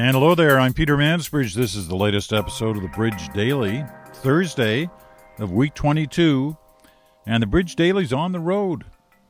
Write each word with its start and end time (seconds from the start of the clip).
And 0.00 0.14
hello 0.16 0.34
there, 0.34 0.58
I'm 0.58 0.72
Peter 0.72 0.96
Mansbridge. 0.96 1.52
This 1.52 1.74
is 1.74 1.86
the 1.86 1.94
latest 1.94 2.32
episode 2.32 2.74
of 2.74 2.82
the 2.82 2.88
Bridge 2.88 3.28
Daily, 3.34 3.84
Thursday 4.14 4.88
of 5.38 5.52
week 5.52 5.74
22. 5.74 6.56
And 7.26 7.42
the 7.42 7.46
Bridge 7.46 7.76
Daily's 7.76 8.10
on 8.10 8.32
the 8.32 8.40
road, 8.40 8.86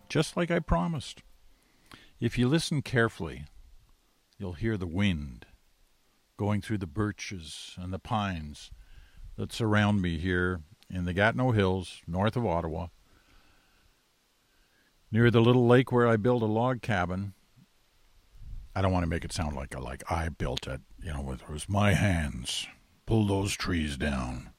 just 0.09 0.37
like 0.37 0.49
I 0.49 0.61
promised. 0.61 1.25
If 2.21 2.39
you 2.39 2.47
listen 2.47 2.83
carefully, 2.83 3.47
you'll 4.39 4.53
hear 4.53 4.77
the 4.77 4.87
wind 4.87 5.45
going 6.37 6.61
through 6.61 6.79
the 6.79 6.87
birches 6.87 7.75
and 7.77 7.93
the 7.93 7.99
pines 7.99 8.71
that 9.37 9.53
surround 9.53 10.01
me 10.01 10.19
here 10.19 10.61
in 10.89 11.05
the 11.05 11.13
Gatineau 11.13 11.51
Hills, 11.51 12.01
north 12.07 12.37
of 12.37 12.47
Ottawa, 12.47 12.87
near 15.11 15.33
the 15.33 15.43
little 15.43 15.67
lake 15.67 15.91
where 15.91 16.07
I 16.07 16.17
built 16.17 16.45
a 16.45 16.47
log 16.47 16.81
cabin 16.81 17.35
I 18.75 18.83
don't 18.83 18.93
want 18.93 19.03
to 19.03 19.11
make 19.11 19.25
it 19.25 19.33
sound 19.33 19.57
like 19.57 19.79
like 19.79 20.03
I 20.11 20.29
built 20.29 20.67
it. 20.67 20.81
You 21.03 21.13
know, 21.13 21.33
it 21.33 21.49
was 21.49 21.69
my 21.69 21.95
hands. 21.95 22.67
Pulled 23.07 23.29
those 23.29 23.53
trees 23.55 23.97
down. 23.97 24.51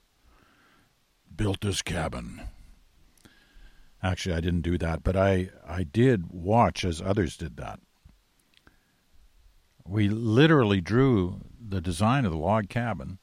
Built 1.33 1.61
this 1.61 1.81
cabin. 1.81 2.41
Actually, 4.03 4.35
I 4.35 4.41
didn't 4.41 4.61
do 4.61 4.77
that, 4.77 5.03
but 5.03 5.15
I 5.15 5.49
I 5.65 5.83
did 5.83 6.31
watch 6.31 6.83
as 6.83 7.01
others 7.01 7.37
did 7.37 7.57
that. 7.57 7.79
We 9.85 10.09
literally 10.09 10.81
drew 10.81 11.41
the 11.59 11.81
design 11.81 12.25
of 12.25 12.31
the 12.31 12.37
log 12.37 12.69
cabin 12.69 13.19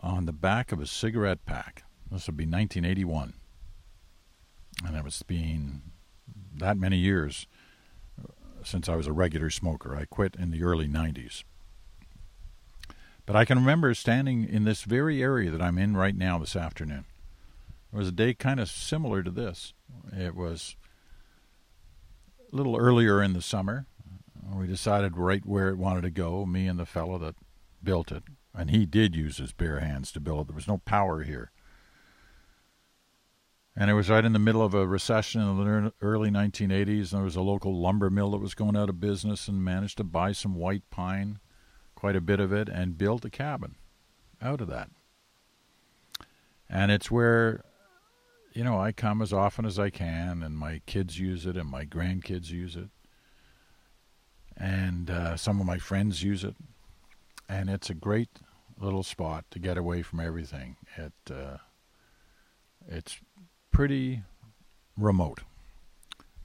on 0.00 0.26
the 0.26 0.32
back 0.32 0.72
of 0.72 0.80
a 0.80 0.86
cigarette 0.86 1.44
pack. 1.46 1.84
This 2.10 2.26
would 2.26 2.36
be 2.36 2.44
1981. 2.44 3.34
And 4.84 4.96
it 4.96 5.04
was 5.04 5.22
being 5.22 5.82
that 6.54 6.76
many 6.76 6.96
years 6.96 7.46
since 8.66 8.88
I 8.88 8.96
was 8.96 9.06
a 9.06 9.12
regular 9.12 9.50
smoker. 9.50 9.96
I 9.96 10.04
quit 10.04 10.36
in 10.36 10.50
the 10.50 10.62
early 10.62 10.88
90s. 10.88 11.44
But 13.24 13.36
I 13.36 13.44
can 13.44 13.58
remember 13.58 13.94
standing 13.94 14.48
in 14.48 14.64
this 14.64 14.82
very 14.82 15.22
area 15.22 15.50
that 15.50 15.62
I'm 15.62 15.78
in 15.78 15.96
right 15.96 16.16
now 16.16 16.38
this 16.38 16.56
afternoon. 16.56 17.04
It 17.92 17.96
was 17.96 18.08
a 18.08 18.12
day 18.12 18.34
kind 18.34 18.58
of 18.58 18.68
similar 18.68 19.22
to 19.22 19.30
this. 19.30 19.74
It 20.12 20.34
was 20.34 20.76
a 22.52 22.56
little 22.56 22.76
earlier 22.76 23.22
in 23.22 23.32
the 23.32 23.42
summer. 23.42 23.86
Uh, 24.44 24.56
we 24.56 24.66
decided 24.66 25.16
right 25.16 25.44
where 25.46 25.68
it 25.68 25.78
wanted 25.78 26.02
to 26.02 26.10
go, 26.10 26.44
me 26.44 26.66
and 26.66 26.78
the 26.78 26.86
fellow 26.86 27.18
that 27.18 27.36
built 27.82 28.10
it. 28.10 28.24
And 28.54 28.70
he 28.70 28.86
did 28.86 29.14
use 29.14 29.38
his 29.38 29.52
bare 29.52 29.80
hands 29.80 30.10
to 30.12 30.20
build 30.20 30.42
it. 30.42 30.46
There 30.48 30.56
was 30.56 30.68
no 30.68 30.78
power 30.78 31.22
here. 31.22 31.50
And 33.74 33.90
it 33.90 33.94
was 33.94 34.10
right 34.10 34.24
in 34.24 34.34
the 34.34 34.38
middle 34.38 34.62
of 34.62 34.74
a 34.74 34.86
recession 34.86 35.40
in 35.40 35.56
the 35.56 35.92
early 36.02 36.30
1980s. 36.30 37.12
And 37.12 37.18
there 37.18 37.22
was 37.22 37.36
a 37.36 37.40
local 37.40 37.74
lumber 37.74 38.10
mill 38.10 38.32
that 38.32 38.38
was 38.38 38.54
going 38.54 38.76
out 38.76 38.90
of 38.90 39.00
business 39.00 39.48
and 39.48 39.64
managed 39.64 39.96
to 39.96 40.04
buy 40.04 40.32
some 40.32 40.56
white 40.56 40.88
pine, 40.90 41.38
quite 41.94 42.16
a 42.16 42.20
bit 42.20 42.38
of 42.38 42.52
it, 42.52 42.68
and 42.68 42.98
build 42.98 43.24
a 43.24 43.30
cabin 43.30 43.76
out 44.42 44.60
of 44.60 44.68
that. 44.68 44.90
And 46.68 46.90
it's 46.90 47.10
where, 47.10 47.64
you 48.52 48.64
know, 48.64 48.78
I 48.78 48.92
come 48.92 49.22
as 49.22 49.32
often 49.32 49.64
as 49.64 49.78
I 49.78 49.90
can, 49.90 50.42
and 50.42 50.56
my 50.56 50.80
kids 50.86 51.18
use 51.18 51.46
it, 51.46 51.56
and 51.56 51.70
my 51.70 51.84
grandkids 51.84 52.50
use 52.50 52.76
it, 52.76 52.88
and 54.56 55.10
uh, 55.10 55.36
some 55.36 55.60
of 55.60 55.66
my 55.66 55.78
friends 55.78 56.22
use 56.22 56.44
it. 56.44 56.56
And 57.48 57.68
it's 57.68 57.90
a 57.90 57.94
great 57.94 58.30
little 58.78 59.02
spot 59.02 59.44
to 59.50 59.58
get 59.58 59.76
away 59.76 60.00
from 60.00 60.20
everything. 60.20 60.76
It, 60.96 61.12
uh, 61.30 61.58
it's 62.88 63.20
pretty 63.72 64.22
remote, 64.96 65.40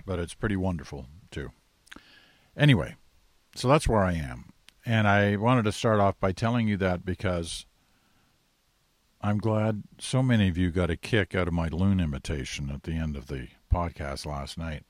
but 0.06 0.18
it's 0.20 0.34
pretty 0.34 0.56
wonderful 0.56 1.06
too. 1.30 1.52
Anyway, 2.56 2.96
so 3.56 3.68
that's 3.68 3.88
where 3.88 4.04
I 4.04 4.14
am. 4.14 4.54
And 4.86 5.08
I 5.08 5.36
wanted 5.36 5.64
to 5.64 5.72
start 5.72 6.00
off 6.00 6.20
by 6.20 6.32
telling 6.32 6.68
you 6.68 6.78
that 6.78 7.06
because 7.06 7.66
I'm 9.22 9.38
glad 9.38 9.84
so 10.00 10.24
many 10.24 10.48
of 10.48 10.58
you 10.58 10.72
got 10.72 10.90
a 10.90 10.96
kick 10.96 11.36
out 11.36 11.48
of 11.48 11.54
my 11.54 11.68
loon 11.68 12.00
imitation 12.00 12.72
at 12.74 12.84
the 12.84 12.94
end 12.94 13.16
of 13.16 13.28
the 13.28 13.50
podcast 13.74 14.26
last 14.26 14.58
night. 14.58 14.84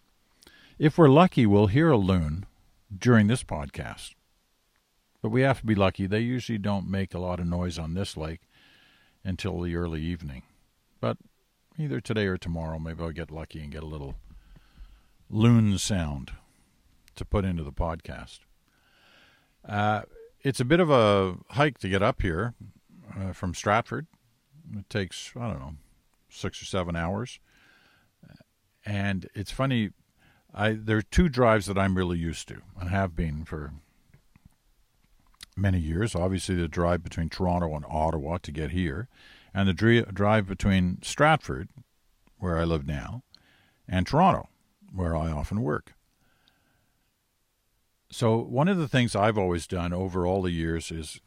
If 0.77 0.97
we're 0.97 1.09
lucky, 1.09 1.47
we'll 1.47 1.67
hear 1.67 1.89
a 1.89 1.97
loon 1.97 2.45
during 2.95 3.27
this 3.27 3.43
podcast. 3.43 4.13
But 5.21 5.29
we 5.29 5.41
have 5.41 5.61
to 5.61 5.65
be 5.65 5.75
lucky. 5.75 6.05
They 6.05 6.19
usually 6.19 6.59
don't 6.59 6.89
make 6.89 7.13
a 7.13 7.19
lot 7.19 7.39
of 7.39 7.47
noise 7.47 7.79
on 7.79 7.95
this 7.95 8.15
lake 8.15 8.41
until 9.23 9.59
the 9.61 9.75
early 9.75 10.01
evening. 10.01 10.43
But 11.01 11.17
either 11.77 11.99
today 12.01 12.25
or 12.27 12.38
tomorrow. 12.38 12.79
Maybe 12.79 13.03
I'll 13.03 13.11
get 13.11 13.31
lucky 13.31 13.61
and 13.61 13.71
get 13.71 13.83
a 13.83 13.88
little 13.88 14.15
loon 15.29 15.77
sound 15.77 16.31
to 17.15 17.25
put 17.25 17.45
into 17.45 17.63
the 17.63 17.71
podcast. 17.71 18.39
Uh, 19.67 20.03
it's 20.41 20.59
a 20.59 20.65
bit 20.65 20.79
of 20.79 20.89
a 20.89 21.38
hike 21.49 21.77
to 21.79 21.89
get 21.89 22.01
up 22.01 22.21
here 22.21 22.53
uh, 23.17 23.33
from 23.33 23.53
Stratford. 23.53 24.07
It 24.75 24.89
takes, 24.89 25.31
I 25.35 25.47
don't 25.47 25.59
know, 25.59 25.75
six 26.29 26.61
or 26.61 26.65
seven 26.65 26.95
hours. 26.95 27.39
And 28.85 29.29
it's 29.33 29.51
funny, 29.51 29.91
I 30.53 30.71
there 30.71 30.97
are 30.97 31.01
two 31.01 31.27
drives 31.27 31.65
that 31.65 31.77
I'm 31.77 31.95
really 31.95 32.17
used 32.17 32.47
to 32.47 32.61
and 32.79 32.89
have 32.89 33.17
been 33.17 33.44
for 33.44 33.73
many 35.57 35.79
years. 35.79 36.15
Obviously, 36.15 36.55
the 36.55 36.69
drive 36.69 37.03
between 37.03 37.27
Toronto 37.27 37.75
and 37.75 37.83
Ottawa 37.89 38.38
to 38.38 38.51
get 38.51 38.71
here, 38.71 39.09
and 39.57 39.68
the 39.68 40.06
drive 40.13 40.45
between 40.47 41.00
Stratford, 41.01 41.69
where 42.38 42.59
I 42.59 42.63
live 42.63 42.85
now, 42.85 43.23
and 43.90 44.06
Toronto, 44.06 44.50
where 44.94 45.16
I 45.16 45.31
often 45.31 45.63
work. 45.63 45.94
So, 48.12 48.38
one 48.38 48.68
of 48.68 48.78
the 48.78 48.88
things 48.88 49.16
I've 49.16 49.38
always 49.38 49.66
done 49.66 49.94
over 49.94 50.28
all 50.28 50.44
the 50.44 50.51
years 50.51 50.91
is 50.91 51.22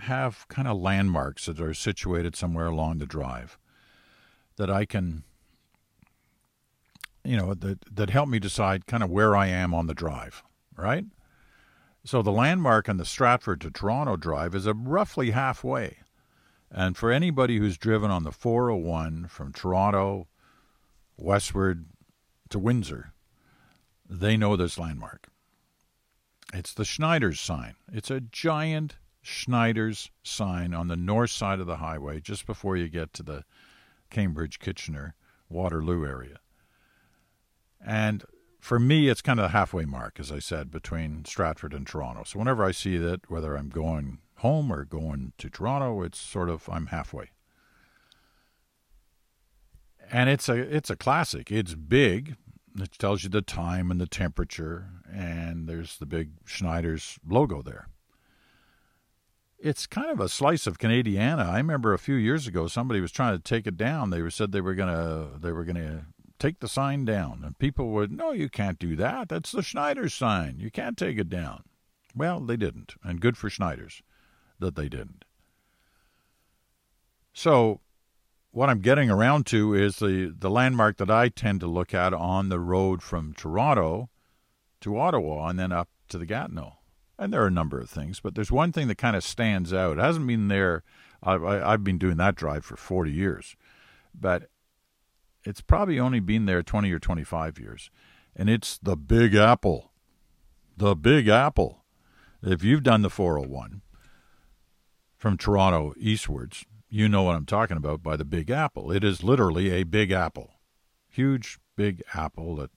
have 0.00 0.46
kind 0.48 0.68
of 0.68 0.76
landmarks 0.76 1.46
that 1.46 1.58
are 1.58 1.72
situated 1.72 2.36
somewhere 2.36 2.66
along 2.66 2.98
the 2.98 3.06
drive 3.06 3.56
that 4.56 4.68
I 4.68 4.84
can, 4.84 5.24
you 7.24 7.38
know, 7.38 7.54
that, 7.54 7.78
that 7.90 8.10
help 8.10 8.28
me 8.28 8.38
decide 8.38 8.86
kind 8.86 9.02
of 9.02 9.08
where 9.08 9.34
I 9.34 9.46
am 9.46 9.72
on 9.72 9.86
the 9.86 9.94
drive, 9.94 10.42
right? 10.76 11.06
So, 12.04 12.20
the 12.20 12.30
landmark 12.30 12.90
on 12.90 12.98
the 12.98 13.06
Stratford 13.06 13.62
to 13.62 13.70
Toronto 13.70 14.16
drive 14.16 14.54
is 14.54 14.66
a 14.66 14.74
roughly 14.74 15.30
halfway. 15.30 15.96
And 16.70 16.96
for 16.96 17.10
anybody 17.10 17.58
who's 17.58 17.76
driven 17.76 18.10
on 18.10 18.22
the 18.22 18.32
401 18.32 19.26
from 19.28 19.52
Toronto 19.52 20.28
westward 21.16 21.86
to 22.48 22.58
Windsor, 22.58 23.12
they 24.08 24.36
know 24.36 24.56
this 24.56 24.78
landmark. 24.78 25.28
It's 26.52 26.72
the 26.72 26.84
Schneider's 26.84 27.40
sign. 27.40 27.74
It's 27.92 28.10
a 28.10 28.20
giant 28.20 28.96
Schneider's 29.22 30.10
sign 30.22 30.74
on 30.74 30.88
the 30.88 30.96
north 30.96 31.30
side 31.30 31.60
of 31.60 31.66
the 31.66 31.76
highway 31.76 32.20
just 32.20 32.46
before 32.46 32.76
you 32.76 32.88
get 32.88 33.12
to 33.14 33.22
the 33.22 33.44
Cambridge, 34.10 34.58
Kitchener, 34.58 35.14
Waterloo 35.48 36.06
area. 36.06 36.38
And 37.84 38.24
for 38.58 38.78
me, 38.78 39.08
it's 39.08 39.22
kind 39.22 39.38
of 39.38 39.44
the 39.44 39.56
halfway 39.56 39.84
mark, 39.84 40.18
as 40.18 40.30
I 40.30 40.38
said, 40.38 40.70
between 40.70 41.24
Stratford 41.24 41.72
and 41.72 41.86
Toronto. 41.86 42.24
So 42.24 42.38
whenever 42.38 42.64
I 42.64 42.72
see 42.72 42.96
that, 42.98 43.30
whether 43.30 43.56
I'm 43.56 43.70
going 43.70 44.18
home 44.40 44.72
or 44.72 44.84
going 44.84 45.32
to 45.38 45.50
Toronto. 45.50 46.02
It's 46.02 46.18
sort 46.18 46.48
of 46.48 46.68
I'm 46.68 46.86
halfway. 46.86 47.30
And 50.10 50.28
it's 50.28 50.48
a 50.48 50.54
it's 50.54 50.90
a 50.90 50.96
classic. 50.96 51.52
It's 51.52 51.74
big. 51.74 52.36
It 52.78 52.92
tells 52.98 53.22
you 53.22 53.30
the 53.30 53.42
time 53.42 53.90
and 53.90 54.00
the 54.00 54.06
temperature, 54.06 54.88
and 55.12 55.68
there's 55.68 55.98
the 55.98 56.06
big 56.06 56.30
Schneider's 56.44 57.18
logo 57.26 57.62
there. 57.62 57.88
It's 59.58 59.86
kind 59.86 60.10
of 60.10 60.20
a 60.20 60.28
slice 60.28 60.66
of 60.66 60.78
Canadiana. 60.78 61.46
I 61.46 61.58
remember 61.58 61.92
a 61.92 61.98
few 61.98 62.14
years 62.14 62.46
ago 62.46 62.66
somebody 62.66 63.00
was 63.00 63.12
trying 63.12 63.36
to 63.36 63.42
take 63.42 63.66
it 63.66 63.76
down. 63.76 64.10
They 64.10 64.28
said 64.30 64.52
they 64.52 64.60
were 64.60 64.74
gonna 64.74 65.38
they 65.38 65.52
were 65.52 65.64
gonna 65.64 66.06
take 66.38 66.60
the 66.60 66.68
sign 66.68 67.04
down, 67.04 67.42
and 67.44 67.58
people 67.58 67.90
would 67.90 68.10
no, 68.10 68.32
you 68.32 68.48
can't 68.48 68.78
do 68.78 68.96
that. 68.96 69.28
That's 69.28 69.52
the 69.52 69.62
Schneider's 69.62 70.14
sign. 70.14 70.56
You 70.58 70.70
can't 70.70 70.96
take 70.96 71.18
it 71.18 71.28
down. 71.28 71.64
Well, 72.16 72.40
they 72.40 72.56
didn't, 72.56 72.94
and 73.04 73.20
good 73.20 73.36
for 73.36 73.50
Schneider's 73.50 74.02
that 74.60 74.76
they 74.76 74.88
didn't. 74.88 75.24
So, 77.32 77.80
what 78.52 78.68
I'm 78.68 78.80
getting 78.80 79.10
around 79.10 79.46
to 79.46 79.74
is 79.74 79.96
the, 79.96 80.34
the 80.36 80.50
landmark 80.50 80.96
that 80.96 81.10
I 81.10 81.28
tend 81.28 81.60
to 81.60 81.66
look 81.66 81.94
at 81.94 82.12
on 82.12 82.48
the 82.48 82.58
road 82.58 83.02
from 83.02 83.32
Toronto 83.32 84.10
to 84.80 84.98
Ottawa 84.98 85.48
and 85.48 85.58
then 85.58 85.72
up 85.72 85.88
to 86.08 86.18
the 86.18 86.26
Gatineau. 86.26 86.78
And 87.18 87.32
there 87.32 87.42
are 87.42 87.48
a 87.48 87.52
number 87.52 87.78
of 87.78 87.88
things, 87.90 88.18
but 88.18 88.34
there's 88.34 88.50
one 88.50 88.72
thing 88.72 88.88
that 88.88 88.98
kind 88.98 89.14
of 89.14 89.22
stands 89.22 89.72
out. 89.72 89.98
It 89.98 90.02
hasn't 90.02 90.26
been 90.26 90.48
there. 90.48 90.82
I, 91.22 91.34
I, 91.34 91.72
I've 91.72 91.84
been 91.84 91.98
doing 91.98 92.16
that 92.16 92.34
drive 92.34 92.64
for 92.64 92.76
40 92.76 93.12
years, 93.12 93.56
but 94.18 94.48
it's 95.44 95.60
probably 95.60 96.00
only 96.00 96.20
been 96.20 96.46
there 96.46 96.62
20 96.62 96.90
or 96.90 96.98
25 96.98 97.58
years. 97.58 97.90
And 98.34 98.48
it's 98.48 98.78
the 98.78 98.96
Big 98.96 99.34
Apple. 99.34 99.92
The 100.76 100.96
Big 100.96 101.28
Apple. 101.28 101.84
If 102.42 102.64
you've 102.64 102.82
done 102.82 103.02
the 103.02 103.10
401, 103.10 103.82
from 105.20 105.36
Toronto 105.36 105.92
eastwards, 105.98 106.64
you 106.88 107.06
know 107.06 107.22
what 107.22 107.36
I'm 107.36 107.44
talking 107.44 107.76
about 107.76 108.02
by 108.02 108.16
the 108.16 108.24
Big 108.24 108.50
Apple. 108.50 108.90
It 108.90 109.04
is 109.04 109.22
literally 109.22 109.70
a 109.70 109.82
big 109.82 110.10
apple. 110.10 110.54
Huge 111.10 111.58
big 111.76 112.02
apple 112.14 112.56
that, 112.56 112.70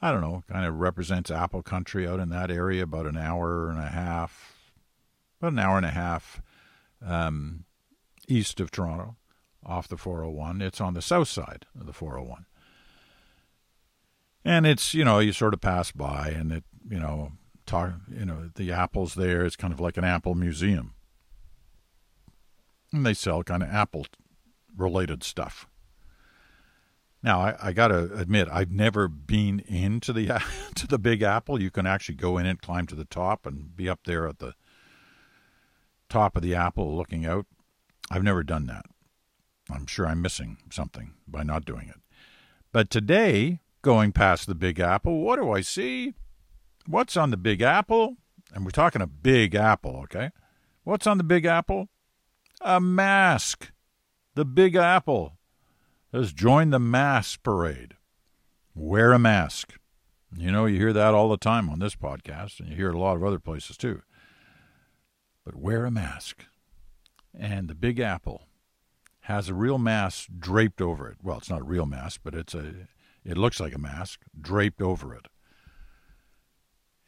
I 0.00 0.10
don't 0.10 0.22
know, 0.22 0.42
kind 0.50 0.64
of 0.64 0.80
represents 0.80 1.30
apple 1.30 1.62
country 1.62 2.08
out 2.08 2.18
in 2.18 2.30
that 2.30 2.50
area, 2.50 2.84
about 2.84 3.06
an 3.06 3.18
hour 3.18 3.68
and 3.68 3.78
a 3.78 3.88
half, 3.88 4.72
about 5.38 5.52
an 5.52 5.58
hour 5.58 5.76
and 5.76 5.84
a 5.84 5.90
half 5.90 6.40
um, 7.06 7.64
east 8.26 8.58
of 8.58 8.70
Toronto, 8.70 9.16
off 9.64 9.86
the 9.86 9.98
401. 9.98 10.62
It's 10.62 10.80
on 10.80 10.94
the 10.94 11.02
south 11.02 11.28
side 11.28 11.66
of 11.78 11.84
the 11.84 11.92
401. 11.92 12.46
And 14.46 14.66
it's, 14.66 14.94
you 14.94 15.04
know, 15.04 15.18
you 15.18 15.32
sort 15.32 15.52
of 15.52 15.60
pass 15.60 15.92
by 15.92 16.30
and 16.30 16.52
it, 16.52 16.64
you 16.88 16.98
know, 16.98 17.32
talk, 17.66 17.92
you 18.08 18.24
know, 18.24 18.50
the 18.54 18.72
apples 18.72 19.14
there. 19.14 19.44
It's 19.44 19.56
kind 19.56 19.74
of 19.74 19.78
like 19.78 19.98
an 19.98 20.04
apple 20.04 20.34
museum. 20.34 20.94
And 22.92 23.06
they 23.06 23.14
sell 23.14 23.42
kind 23.42 23.62
of 23.62 23.70
apple 23.70 24.06
related 24.76 25.22
stuff. 25.22 25.66
Now, 27.22 27.40
I, 27.40 27.56
I 27.62 27.72
got 27.72 27.88
to 27.88 28.12
admit, 28.14 28.48
I've 28.50 28.70
never 28.70 29.06
been 29.06 29.60
into 29.60 30.12
the 30.12 30.42
to 30.74 30.86
the 30.86 30.98
Big 30.98 31.22
Apple. 31.22 31.60
You 31.60 31.70
can 31.70 31.86
actually 31.86 32.16
go 32.16 32.36
in 32.36 32.46
and 32.46 32.60
climb 32.60 32.86
to 32.88 32.94
the 32.94 33.04
top 33.04 33.46
and 33.46 33.76
be 33.76 33.88
up 33.88 34.00
there 34.04 34.26
at 34.26 34.38
the 34.38 34.54
top 36.08 36.36
of 36.36 36.42
the 36.42 36.54
apple 36.54 36.94
looking 36.94 37.24
out. 37.24 37.46
I've 38.10 38.22
never 38.22 38.42
done 38.42 38.66
that. 38.66 38.84
I'm 39.70 39.86
sure 39.86 40.06
I'm 40.06 40.20
missing 40.20 40.58
something 40.70 41.14
by 41.26 41.42
not 41.42 41.64
doing 41.64 41.88
it. 41.88 42.00
But 42.72 42.90
today, 42.90 43.60
going 43.80 44.12
past 44.12 44.46
the 44.46 44.54
Big 44.54 44.78
Apple, 44.78 45.20
what 45.20 45.36
do 45.36 45.50
I 45.50 45.62
see? 45.62 46.14
What's 46.86 47.16
on 47.16 47.30
the 47.30 47.36
Big 47.38 47.62
Apple? 47.62 48.16
And 48.52 48.64
we're 48.64 48.70
talking 48.70 49.00
a 49.00 49.06
Big 49.06 49.54
Apple, 49.54 50.00
okay? 50.04 50.30
What's 50.84 51.06
on 51.06 51.16
the 51.16 51.24
Big 51.24 51.46
Apple? 51.46 51.88
A 52.64 52.80
mask. 52.80 53.72
The 54.36 54.44
Big 54.44 54.76
Apple 54.76 55.36
has 56.12 56.32
joined 56.32 56.72
the 56.72 56.78
mask 56.78 57.42
parade. 57.42 57.94
Wear 58.72 59.12
a 59.12 59.18
mask. 59.18 59.74
You 60.36 60.52
know, 60.52 60.66
you 60.66 60.78
hear 60.78 60.92
that 60.92 61.12
all 61.12 61.28
the 61.28 61.36
time 61.36 61.68
on 61.68 61.80
this 61.80 61.96
podcast, 61.96 62.60
and 62.60 62.68
you 62.68 62.76
hear 62.76 62.90
it 62.90 62.94
a 62.94 63.00
lot 63.00 63.16
of 63.16 63.24
other 63.24 63.40
places 63.40 63.76
too. 63.76 64.02
But 65.44 65.56
wear 65.56 65.84
a 65.84 65.90
mask. 65.90 66.44
And 67.36 67.68
the 67.68 67.74
Big 67.74 67.98
Apple 67.98 68.46
has 69.22 69.48
a 69.48 69.54
real 69.54 69.78
mask 69.78 70.28
draped 70.38 70.80
over 70.80 71.08
it. 71.08 71.16
Well, 71.20 71.38
it's 71.38 71.50
not 71.50 71.62
a 71.62 71.64
real 71.64 71.86
mask, 71.86 72.20
but 72.22 72.34
it's 72.34 72.54
a 72.54 72.86
it 73.24 73.36
looks 73.36 73.58
like 73.58 73.74
a 73.74 73.78
mask 73.78 74.20
draped 74.40 74.80
over 74.80 75.14
it. 75.14 75.26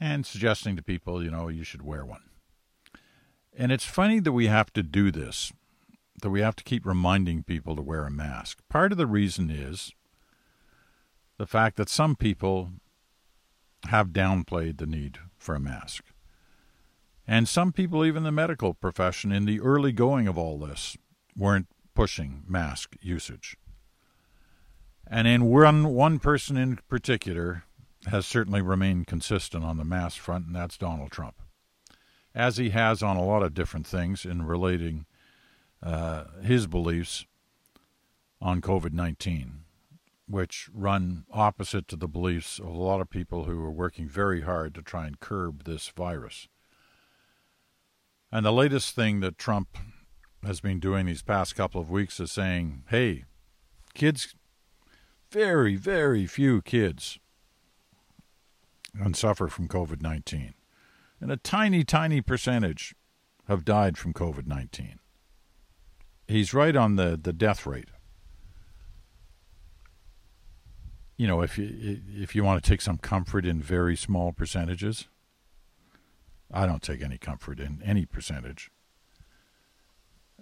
And 0.01 0.27
suggesting 0.27 0.75
to 0.75 0.83
people, 0.83 1.23
you 1.23 1.31
know, 1.31 1.47
you 1.49 1.63
should 1.63 1.83
wear 1.83 2.05
one. 2.05 2.23
And 3.57 3.71
it's 3.71 3.85
funny 3.85 4.21
that 4.21 4.33
we 4.33 4.47
have 4.47 4.73
to 4.73 4.83
do 4.83 5.11
this 5.11 5.53
that 6.23 6.31
we 6.31 6.41
have 6.41 6.57
to 6.57 6.65
keep 6.65 6.87
reminding 6.87 7.43
people 7.43 7.77
to 7.77 7.83
wear 7.83 8.07
a 8.07 8.11
mask. 8.11 8.59
Part 8.69 8.93
of 8.93 8.99
the 8.99 9.07
reason 9.07 9.51
is 9.51 9.93
the 11.39 11.47
fact 11.47 11.77
that 11.77 11.89
some 11.89 12.17
people 12.17 12.71
have 13.89 14.09
downplayed 14.09 14.79
the 14.79 14.87
need 14.87 15.19
for 15.37 15.55
a 15.55 15.61
mask. 15.61 16.05
And 17.27 17.49
some 17.49 17.73
people, 17.73 18.05
even 18.05 18.23
the 18.23 18.33
medical 18.33 18.75
profession, 18.75 19.33
in 19.33 19.45
the 19.45 19.61
early 19.61 19.93
going 19.93 20.29
of 20.29 20.39
all 20.39 20.59
this, 20.59 20.97
weren't 21.37 21.69
pushing 21.95 22.45
mask 22.47 22.97
usage. 23.01 23.57
And 25.07 25.27
in 25.27 25.45
one, 25.45 25.89
one 25.89 26.19
person 26.19 26.57
in 26.57 26.79
particular 26.89 27.65
has 28.07 28.27
certainly 28.27 28.63
remained 28.63 29.07
consistent 29.07 29.65
on 29.65 29.79
the 29.79 29.85
mask 29.85 30.19
front, 30.19 30.47
and 30.47 30.55
that's 30.57 30.79
Donald 30.79 31.11
Trump. 31.11 31.37
As 32.35 32.57
he 32.57 32.71
has 32.71 33.03
on 33.03 33.17
a 33.17 33.25
lot 33.25 33.43
of 33.43 33.55
different 33.55 33.87
things 33.87 34.25
in 34.25 34.45
relating 34.45 35.07
uh, 35.83 36.25
his 36.43 36.67
beliefs 36.67 37.27
on 38.41 38.61
COVID 38.61 38.93
19, 38.93 39.61
which 40.27 40.69
run 40.73 41.25
opposite 41.31 41.87
to 41.89 41.97
the 41.97 42.09
beliefs 42.09 42.59
of 42.59 42.67
a 42.67 42.71
lot 42.71 43.01
of 43.01 43.11
people 43.11 43.45
who 43.45 43.63
are 43.63 43.71
working 43.71 44.09
very 44.09 44.43
hard 44.43 44.75
to 44.75 44.83
try 44.83 45.07
and 45.07 45.21
curb 45.21 45.65
this 45.65 45.89
virus. 45.89 46.49
And 48.33 48.45
the 48.45 48.53
latest 48.53 48.95
thing 48.95 49.21
that 49.21 49.39
Trump 49.39 49.79
has 50.45 50.61
been 50.61 50.81
doing 50.81 51.07
these 51.07 51.23
past 51.23 51.55
couple 51.55 51.81
of 51.81 51.91
weeks 51.91 52.19
is 52.19 52.33
saying, 52.33 52.83
hey, 52.89 53.25
kids, 53.95 54.35
very, 55.31 55.77
very 55.77 56.27
few 56.27 56.61
kids 56.63 57.19
suffer 59.13 59.49
from 59.49 59.69
COVID 59.69 60.03
19. 60.03 60.55
And 61.21 61.33
a 61.33 61.37
tiny, 61.37 61.85
tiny 61.85 62.21
percentage 62.21 62.95
have 63.49 63.65
died 63.65 63.97
from 63.97 64.13
COVID 64.13 64.47
19 64.47 64.99
he's 66.27 66.55
right 66.55 66.75
on 66.77 66.97
the, 66.97 67.19
the 67.21 67.33
death 67.33 67.67
rate. 67.67 67.89
You 71.17 71.29
know, 71.29 71.43
if 71.43 71.57
you 71.57 72.01
if 72.17 72.35
you 72.35 72.43
want 72.43 72.63
to 72.63 72.69
take 72.69 72.81
some 72.81 72.99
comfort 72.99 73.47
in 73.47 73.63
very 73.63 73.95
small 73.95 74.33
percentages, 74.33 75.07
I 76.53 76.67
don't 76.67 76.83
take 76.83 77.03
any 77.03 77.19
comfort 77.19 77.61
in 77.61 77.81
any 77.85 78.05
percentage. 78.05 78.71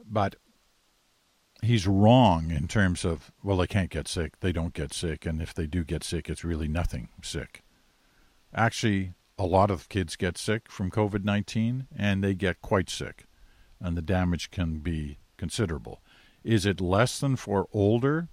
But 0.02 0.36
he's 1.60 1.86
wrong 1.86 2.50
in 2.50 2.68
terms 2.68 3.04
of 3.04 3.32
well, 3.44 3.58
they 3.58 3.66
can't 3.66 3.90
get 3.90 4.08
sick, 4.08 4.40
they 4.40 4.50
don't 4.50 4.72
get 4.72 4.94
sick, 4.94 5.26
and 5.26 5.42
if 5.42 5.52
they 5.52 5.66
do 5.66 5.84
get 5.84 6.04
sick, 6.04 6.30
it's 6.30 6.42
really 6.42 6.68
nothing 6.68 7.10
sick. 7.22 7.62
Actually, 8.54 9.12
a 9.38 9.46
lot 9.46 9.70
of 9.70 9.88
kids 9.88 10.16
get 10.16 10.38
sick 10.38 10.70
from 10.70 10.90
COVID 10.90 11.24
nineteen, 11.24 11.86
and 11.96 12.22
they 12.22 12.34
get 12.34 12.60
quite 12.60 12.90
sick, 12.90 13.26
and 13.80 13.96
the 13.96 14.02
damage 14.02 14.50
can 14.50 14.78
be 14.78 15.18
considerable. 15.36 16.02
Is 16.44 16.66
it 16.66 16.80
less 16.80 17.20
than 17.20 17.36
for 17.36 17.68
older 17.72 18.28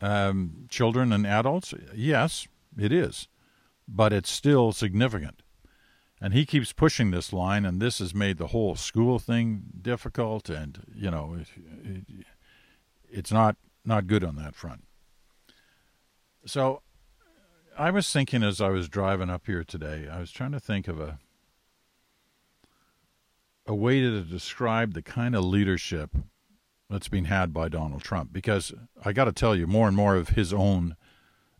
um, 0.00 0.66
children 0.68 1.12
and 1.12 1.26
adults? 1.26 1.74
Yes, 1.94 2.48
it 2.76 2.92
is, 2.92 3.28
but 3.86 4.12
it's 4.12 4.30
still 4.30 4.72
significant. 4.72 5.42
And 6.20 6.34
he 6.34 6.44
keeps 6.44 6.72
pushing 6.72 7.12
this 7.12 7.32
line, 7.32 7.64
and 7.64 7.80
this 7.80 8.00
has 8.00 8.12
made 8.12 8.38
the 8.38 8.48
whole 8.48 8.74
school 8.74 9.20
thing 9.20 9.62
difficult. 9.80 10.50
And 10.50 10.84
you 10.92 11.10
know, 11.10 11.36
it, 11.40 11.48
it, 11.84 12.26
it's 13.08 13.32
not 13.32 13.56
not 13.84 14.08
good 14.08 14.24
on 14.24 14.34
that 14.36 14.56
front. 14.56 14.84
So, 16.44 16.82
I 17.78 17.92
was 17.92 18.12
thinking 18.12 18.42
as 18.42 18.60
I 18.60 18.70
was 18.70 18.88
driving 18.88 19.30
up 19.30 19.46
here 19.46 19.62
today, 19.62 20.08
I 20.10 20.18
was 20.18 20.32
trying 20.32 20.50
to 20.50 20.58
think 20.58 20.88
of 20.88 20.98
a 20.98 21.20
a 23.66 23.74
way 23.74 24.00
to 24.00 24.22
describe 24.22 24.94
the 24.94 25.02
kind 25.02 25.36
of 25.36 25.44
leadership 25.44 26.10
that's 26.90 27.06
being 27.06 27.26
had 27.26 27.52
by 27.52 27.68
Donald 27.68 28.02
Trump. 28.02 28.32
Because 28.32 28.72
I 29.04 29.12
got 29.12 29.26
to 29.26 29.32
tell 29.32 29.54
you, 29.54 29.68
more 29.68 29.86
and 29.86 29.96
more 29.96 30.16
of 30.16 30.30
his 30.30 30.52
own 30.52 30.96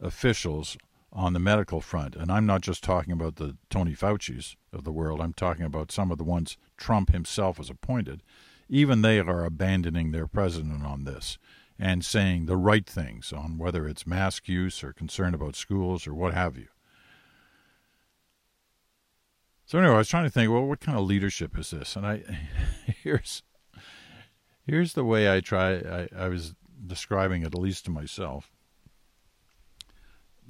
officials 0.01 0.77
on 1.13 1.35
the 1.35 1.39
medical 1.39 1.81
front, 1.81 2.17
and 2.17 2.33
I'm 2.33 2.47
not 2.47 2.63
just 2.63 2.83
talking 2.83 3.13
about 3.13 3.37
the 3.37 3.57
Tony 3.71 3.95
Fauci's 3.95 4.57
of 4.73 4.83
the 4.83 4.93
world, 4.93 5.21
I'm 5.21 5.35
talking 5.35 5.67
about 5.67 5.93
some 5.93 6.11
of 6.11 6.19
the 6.19 6.25
ones 6.25 6.57
Trump 6.77 7.13
himself 7.13 7.59
has 7.59 7.71
appointed, 7.71 8.25
even 8.69 9.03
they 9.03 9.21
are 9.21 9.45
abandoning 9.45 10.11
their 10.11 10.27
president 10.27 10.85
on 10.85 11.05
this 11.05 11.39
and 11.79 12.05
saying 12.05 12.47
the 12.47 12.57
right 12.57 12.87
things 12.87 13.33
on 13.33 13.59
whether 13.59 13.87
it's 13.87 14.07
mask 14.07 14.49
use 14.49 14.83
or 14.83 14.93
concern 14.93 15.35
about 15.35 15.55
schools 15.55 16.07
or 16.07 16.15
what 16.15 16.35
have 16.35 16.57
you. 16.57 16.69
So 19.65 19.79
anyway, 19.79 19.95
I 19.95 19.99
was 19.99 20.09
trying 20.09 20.25
to 20.25 20.31
think, 20.31 20.51
well, 20.51 20.65
what 20.65 20.81
kind 20.81 20.99
of 20.99 21.05
leadership 21.05 21.57
is 21.59 21.71
this? 21.71 21.95
And 21.95 22.07
I 22.07 22.23
here's 23.03 23.43
here's 24.67 24.95
the 24.95 25.05
way 25.05 25.33
I 25.33 25.41
try. 25.41 25.75
I, 25.75 26.09
I 26.17 26.29
was 26.29 26.55
describing 26.87 27.43
it 27.43 27.47
at 27.47 27.55
least 27.55 27.85
to 27.85 27.91
myself. 27.91 28.51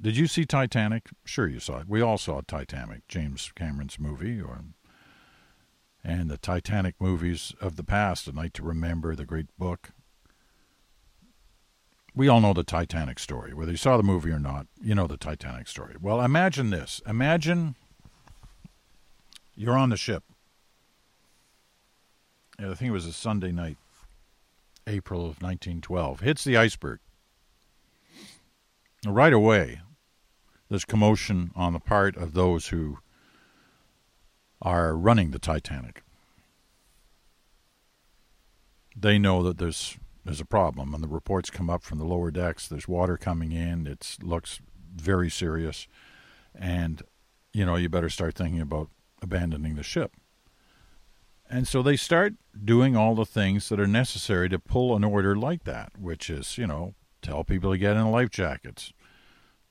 Did 0.01 0.15
you 0.15 0.27
see 0.27 0.45
Titanic? 0.45 1.09
Sure, 1.25 1.47
you 1.47 1.59
saw 1.59 1.79
it. 1.79 1.89
We 1.89 2.01
all 2.01 2.17
saw 2.17 2.39
Titanic, 2.39 3.05
James 3.09 3.51
Cameron's 3.53 3.99
movie, 3.99 4.39
or 4.41 4.61
and 6.01 6.29
the 6.29 6.37
Titanic 6.37 6.95
movies 6.99 7.53
of 7.59 7.75
the 7.75 7.83
past, 7.83 8.27
A 8.27 8.31
Night 8.31 8.53
to 8.53 8.63
Remember, 8.63 9.15
The 9.15 9.25
Great 9.25 9.47
Book. 9.57 9.91
We 12.15 12.27
all 12.27 12.41
know 12.41 12.53
the 12.53 12.63
Titanic 12.63 13.19
story. 13.19 13.53
Whether 13.53 13.71
you 13.71 13.77
saw 13.77 13.97
the 13.97 14.03
movie 14.03 14.31
or 14.31 14.39
not, 14.39 14.67
you 14.81 14.95
know 14.95 15.07
the 15.07 15.17
Titanic 15.17 15.67
story. 15.67 15.95
Well, 15.99 16.21
imagine 16.21 16.69
this. 16.69 17.01
Imagine 17.07 17.75
you're 19.55 19.77
on 19.77 19.89
the 19.89 19.97
ship. 19.97 20.23
I 22.57 22.73
think 22.73 22.89
it 22.89 22.91
was 22.91 23.05
a 23.05 23.13
Sunday 23.13 23.51
night, 23.51 23.77
April 24.85 25.21
of 25.21 25.41
1912. 25.41 26.19
Hits 26.19 26.43
the 26.43 26.57
iceberg. 26.57 26.99
Right 29.07 29.31
away, 29.31 29.79
there's 30.67 30.83
commotion 30.83 31.51
on 31.55 31.71
the 31.73 31.79
part 31.79 32.17
of 32.17 32.33
those 32.33 32.67
who 32.67 32.99
are 34.61 34.95
running 34.95 35.31
the 35.31 35.39
Titanic. 35.39 36.03
They 38.95 39.17
know 39.17 39.41
that 39.43 39.57
there's 39.57 39.97
there's 40.25 40.41
a 40.41 40.45
problem, 40.45 40.93
and 40.93 41.03
the 41.03 41.07
reports 41.07 41.49
come 41.49 41.69
up 41.69 41.83
from 41.83 41.97
the 41.97 42.05
lower 42.05 42.31
decks. 42.31 42.67
There's 42.67 42.87
water 42.87 43.17
coming 43.17 43.51
in. 43.51 43.87
It 43.87 44.17
looks 44.21 44.59
very 44.95 45.29
serious, 45.29 45.87
and 46.53 47.01
you 47.53 47.65
know 47.65 47.75
you 47.75 47.89
better 47.89 48.09
start 48.09 48.35
thinking 48.35 48.61
about 48.61 48.89
abandoning 49.21 49.75
the 49.75 49.83
ship. 49.83 50.13
And 51.49 51.67
so 51.67 51.81
they 51.81 51.95
start 51.95 52.35
doing 52.63 52.95
all 52.95 53.15
the 53.15 53.25
things 53.25 53.69
that 53.69 53.79
are 53.79 53.87
necessary 53.87 54.49
to 54.49 54.59
pull 54.59 54.95
an 54.95 55.03
order 55.03 55.35
like 55.35 55.63
that, 55.63 55.91
which 55.97 56.29
is, 56.29 56.59
you 56.59 56.67
know, 56.67 56.93
tell 57.23 57.43
people 57.43 57.71
to 57.71 57.77
get 57.77 57.97
in 57.97 58.11
life 58.11 58.29
jackets, 58.29 58.93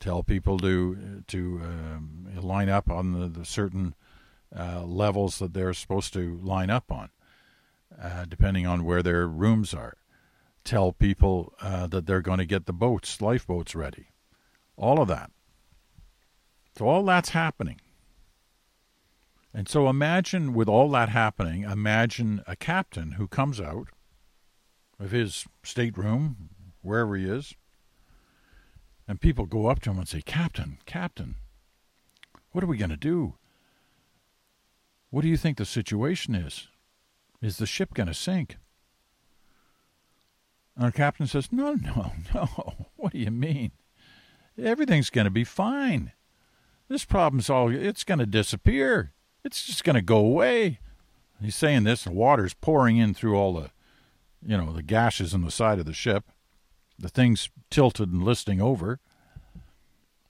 tell 0.00 0.24
people 0.24 0.58
to 0.58 1.22
to 1.28 1.60
um, 1.62 2.28
line 2.40 2.68
up 2.68 2.90
on 2.90 3.12
the, 3.12 3.28
the 3.28 3.44
certain 3.44 3.94
uh, 4.56 4.82
levels 4.82 5.38
that 5.38 5.54
they're 5.54 5.74
supposed 5.74 6.12
to 6.14 6.36
line 6.42 6.70
up 6.70 6.90
on, 6.90 7.10
uh, 8.00 8.24
depending 8.28 8.66
on 8.66 8.84
where 8.84 9.02
their 9.02 9.28
rooms 9.28 9.72
are. 9.72 9.94
Tell 10.64 10.92
people 10.92 11.54
uh, 11.60 11.86
that 11.86 12.06
they're 12.06 12.20
going 12.20 12.38
to 12.38 12.46
get 12.46 12.66
the 12.66 12.72
boats, 12.72 13.20
lifeboats 13.20 13.74
ready. 13.74 14.08
All 14.76 15.00
of 15.00 15.08
that. 15.08 15.30
So, 16.76 16.86
all 16.86 17.04
that's 17.04 17.30
happening. 17.30 17.80
And 19.54 19.68
so, 19.68 19.88
imagine 19.88 20.52
with 20.52 20.68
all 20.68 20.90
that 20.90 21.08
happening, 21.08 21.62
imagine 21.62 22.42
a 22.46 22.54
captain 22.54 23.12
who 23.12 23.26
comes 23.26 23.60
out 23.60 23.88
of 25.00 25.10
his 25.10 25.46
stateroom, 25.62 26.50
wherever 26.82 27.16
he 27.16 27.24
is, 27.24 27.54
and 29.06 29.20
people 29.20 29.46
go 29.46 29.66
up 29.66 29.80
to 29.80 29.90
him 29.90 29.98
and 29.98 30.06
say, 30.06 30.20
Captain, 30.20 30.78
Captain, 30.84 31.36
what 32.52 32.62
are 32.62 32.68
we 32.68 32.76
going 32.76 32.90
to 32.90 32.96
do? 32.96 33.34
What 35.10 35.22
do 35.22 35.28
you 35.28 35.38
think 35.38 35.56
the 35.56 35.64
situation 35.64 36.34
is? 36.34 36.68
Is 37.40 37.56
the 37.56 37.66
ship 37.66 37.94
going 37.94 38.08
to 38.08 38.14
sink? 38.14 38.56
And 40.78 40.84
our 40.84 40.92
captain 40.92 41.26
says, 41.26 41.50
No, 41.50 41.74
no, 41.74 42.12
no. 42.32 42.46
What 42.96 43.12
do 43.12 43.18
you 43.18 43.32
mean? 43.32 43.72
Everything's 44.56 45.10
going 45.10 45.24
to 45.24 45.30
be 45.30 45.44
fine. 45.44 46.12
This 46.88 47.04
problem's 47.04 47.50
all, 47.50 47.70
it's 47.70 48.04
going 48.04 48.18
to 48.18 48.26
disappear. 48.26 49.12
It's 49.44 49.66
just 49.66 49.82
going 49.84 49.94
to 49.94 50.02
go 50.02 50.18
away. 50.18 50.78
He's 51.40 51.56
saying 51.56 51.84
this, 51.84 52.04
the 52.04 52.12
water's 52.12 52.54
pouring 52.54 52.96
in 52.96 53.12
through 53.12 53.36
all 53.36 53.52
the, 53.54 53.70
you 54.44 54.56
know, 54.56 54.72
the 54.72 54.82
gashes 54.82 55.34
in 55.34 55.42
the 55.42 55.50
side 55.50 55.80
of 55.80 55.84
the 55.84 55.92
ship. 55.92 56.24
The 56.96 57.08
thing's 57.08 57.50
tilted 57.70 58.12
and 58.12 58.24
listing 58.24 58.60
over. 58.60 59.00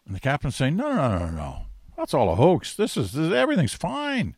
And 0.06 0.16
the 0.16 0.20
captain's 0.20 0.56
saying, 0.56 0.76
No, 0.76 0.88
no, 0.88 1.08
no, 1.10 1.26
no, 1.26 1.30
no. 1.30 1.56
That's 1.96 2.14
all 2.14 2.32
a 2.32 2.36
hoax. 2.36 2.74
This 2.74 2.96
is, 2.96 3.12
this, 3.12 3.32
everything's 3.32 3.74
fine. 3.74 4.34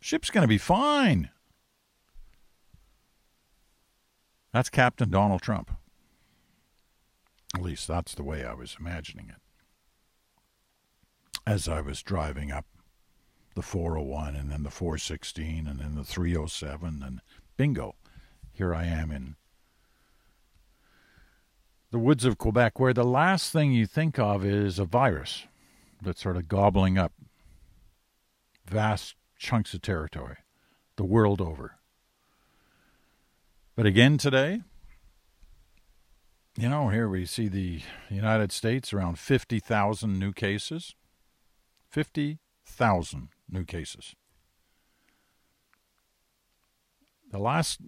Ship's 0.00 0.30
going 0.30 0.42
to 0.42 0.48
be 0.48 0.58
fine. 0.58 1.30
That's 4.52 4.70
Captain 4.70 5.10
Donald 5.10 5.42
Trump. 5.42 5.70
At 7.54 7.62
least 7.62 7.88
that's 7.88 8.14
the 8.14 8.22
way 8.22 8.44
I 8.44 8.54
was 8.54 8.76
imagining 8.78 9.28
it. 9.28 9.40
As 11.46 11.68
I 11.68 11.80
was 11.80 12.02
driving 12.02 12.50
up 12.50 12.66
the 13.54 13.62
401 13.62 14.36
and 14.36 14.50
then 14.50 14.62
the 14.62 14.70
416 14.70 15.66
and 15.66 15.80
then 15.80 15.94
the 15.94 16.04
307 16.04 17.02
and 17.02 17.20
bingo, 17.56 17.94
here 18.52 18.74
I 18.74 18.84
am 18.84 19.10
in 19.10 19.36
the 21.90 21.98
woods 21.98 22.24
of 22.24 22.38
Quebec 22.38 22.78
where 22.78 22.92
the 22.92 23.04
last 23.04 23.50
thing 23.52 23.72
you 23.72 23.86
think 23.86 24.18
of 24.18 24.44
is 24.44 24.78
a 24.78 24.84
virus 24.84 25.44
that's 26.02 26.22
sort 26.22 26.36
of 26.36 26.48
gobbling 26.48 26.98
up 26.98 27.12
vast 28.66 29.14
chunks 29.38 29.72
of 29.72 29.80
territory 29.80 30.36
the 30.96 31.04
world 31.04 31.40
over. 31.40 31.77
But 33.78 33.86
again 33.86 34.18
today, 34.18 34.62
you 36.56 36.68
know, 36.68 36.88
here 36.88 37.08
we 37.08 37.24
see 37.24 37.46
the 37.46 37.82
United 38.10 38.50
States 38.50 38.92
around 38.92 39.20
50,000 39.20 40.18
new 40.18 40.32
cases. 40.32 40.96
50,000 41.88 43.28
new 43.48 43.62
cases. 43.62 44.16
The 47.30 47.38
last 47.38 47.80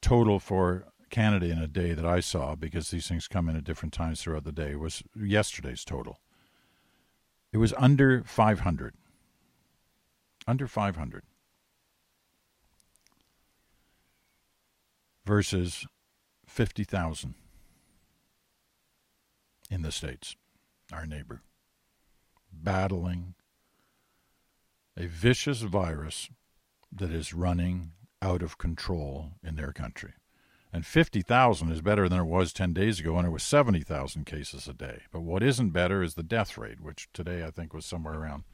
total 0.00 0.40
for 0.40 0.86
Canada 1.10 1.50
in 1.50 1.58
a 1.58 1.68
day 1.68 1.92
that 1.92 2.06
I 2.06 2.20
saw, 2.20 2.54
because 2.54 2.88
these 2.88 3.06
things 3.06 3.28
come 3.28 3.50
in 3.50 3.56
at 3.56 3.64
different 3.64 3.92
times 3.92 4.22
throughout 4.22 4.44
the 4.44 4.52
day, 4.52 4.74
was 4.74 5.02
yesterday's 5.14 5.84
total. 5.84 6.20
It 7.52 7.58
was 7.58 7.74
under 7.76 8.24
500. 8.24 8.94
Under 10.46 10.66
500. 10.66 11.24
Versus 15.26 15.86
50,000 16.46 17.34
in 19.70 19.82
the 19.82 19.92
States, 19.92 20.36
our 20.92 21.06
neighbor, 21.06 21.42
battling 22.52 23.34
a 24.96 25.06
vicious 25.06 25.62
virus 25.62 26.28
that 26.92 27.10
is 27.10 27.34
running 27.34 27.92
out 28.22 28.42
of 28.42 28.58
control 28.58 29.32
in 29.42 29.56
their 29.56 29.72
country. 29.72 30.12
And 30.72 30.84
50,000 30.84 31.70
is 31.70 31.80
better 31.80 32.08
than 32.08 32.18
it 32.20 32.24
was 32.24 32.52
10 32.52 32.72
days 32.72 32.98
ago 32.98 33.14
when 33.14 33.24
it 33.24 33.30
was 33.30 33.44
70,000 33.44 34.26
cases 34.26 34.66
a 34.66 34.72
day. 34.74 35.02
But 35.12 35.20
what 35.20 35.42
isn't 35.42 35.70
better 35.70 36.02
is 36.02 36.14
the 36.14 36.22
death 36.22 36.58
rate, 36.58 36.80
which 36.80 37.08
today 37.12 37.44
I 37.44 37.50
think 37.50 37.72
was 37.72 37.86
somewhere 37.86 38.14
around 38.14 38.44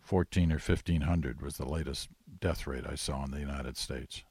14 0.00 0.50
or 0.50 0.56
1500 0.56 1.40
was 1.40 1.56
the 1.56 1.68
latest 1.68 2.08
death 2.40 2.66
rate 2.66 2.84
I 2.86 2.96
saw 2.96 3.24
in 3.24 3.30
the 3.30 3.40
United 3.40 3.76
States. 3.76 4.24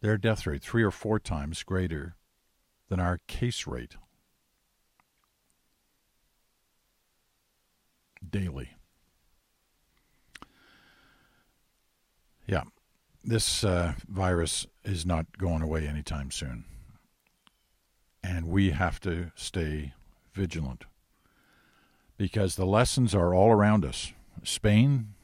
Their 0.00 0.16
death 0.16 0.46
rate 0.46 0.62
three 0.62 0.82
or 0.82 0.90
four 0.90 1.18
times 1.18 1.62
greater 1.62 2.16
than 2.88 3.00
our 3.00 3.20
case 3.26 3.66
rate 3.66 3.96
daily. 8.28 8.70
Yeah, 12.46 12.64
this 13.22 13.62
uh, 13.62 13.94
virus 14.08 14.66
is 14.84 15.04
not 15.04 15.38
going 15.38 15.62
away 15.62 15.86
anytime 15.86 16.30
soon. 16.30 16.64
And 18.22 18.48
we 18.48 18.70
have 18.70 19.00
to 19.00 19.30
stay 19.34 19.94
vigilant 20.32 20.84
because 22.16 22.56
the 22.56 22.66
lessons 22.66 23.14
are 23.14 23.34
all 23.34 23.50
around 23.50 23.84
us. 23.84 24.12
Spain, 24.42 25.14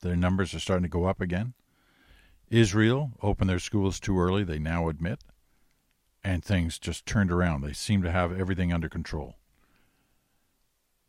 their 0.00 0.16
numbers 0.16 0.54
are 0.54 0.60
starting 0.60 0.84
to 0.84 0.88
go 0.88 1.04
up 1.04 1.20
again. 1.20 1.54
Israel 2.52 3.12
opened 3.22 3.50
their 3.50 3.58
schools 3.58 3.98
too 3.98 4.18
early, 4.18 4.44
they 4.44 4.58
now 4.58 4.88
admit, 4.88 5.24
and 6.22 6.44
things 6.44 6.78
just 6.78 7.06
turned 7.06 7.32
around. 7.32 7.62
They 7.62 7.72
seem 7.72 8.02
to 8.02 8.10
have 8.10 8.38
everything 8.38 8.72
under 8.72 8.88
control. 8.88 9.36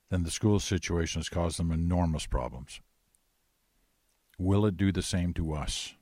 Then 0.09 0.23
the 0.23 0.31
school 0.31 0.59
situation 0.59 1.19
has 1.19 1.29
caused 1.29 1.59
them 1.59 1.71
enormous 1.71 2.25
problems. 2.25 2.81
Will 4.37 4.65
it 4.65 4.77
do 4.77 4.91
the 4.91 5.01
same 5.01 5.33
to 5.33 5.53
us? 5.53 5.93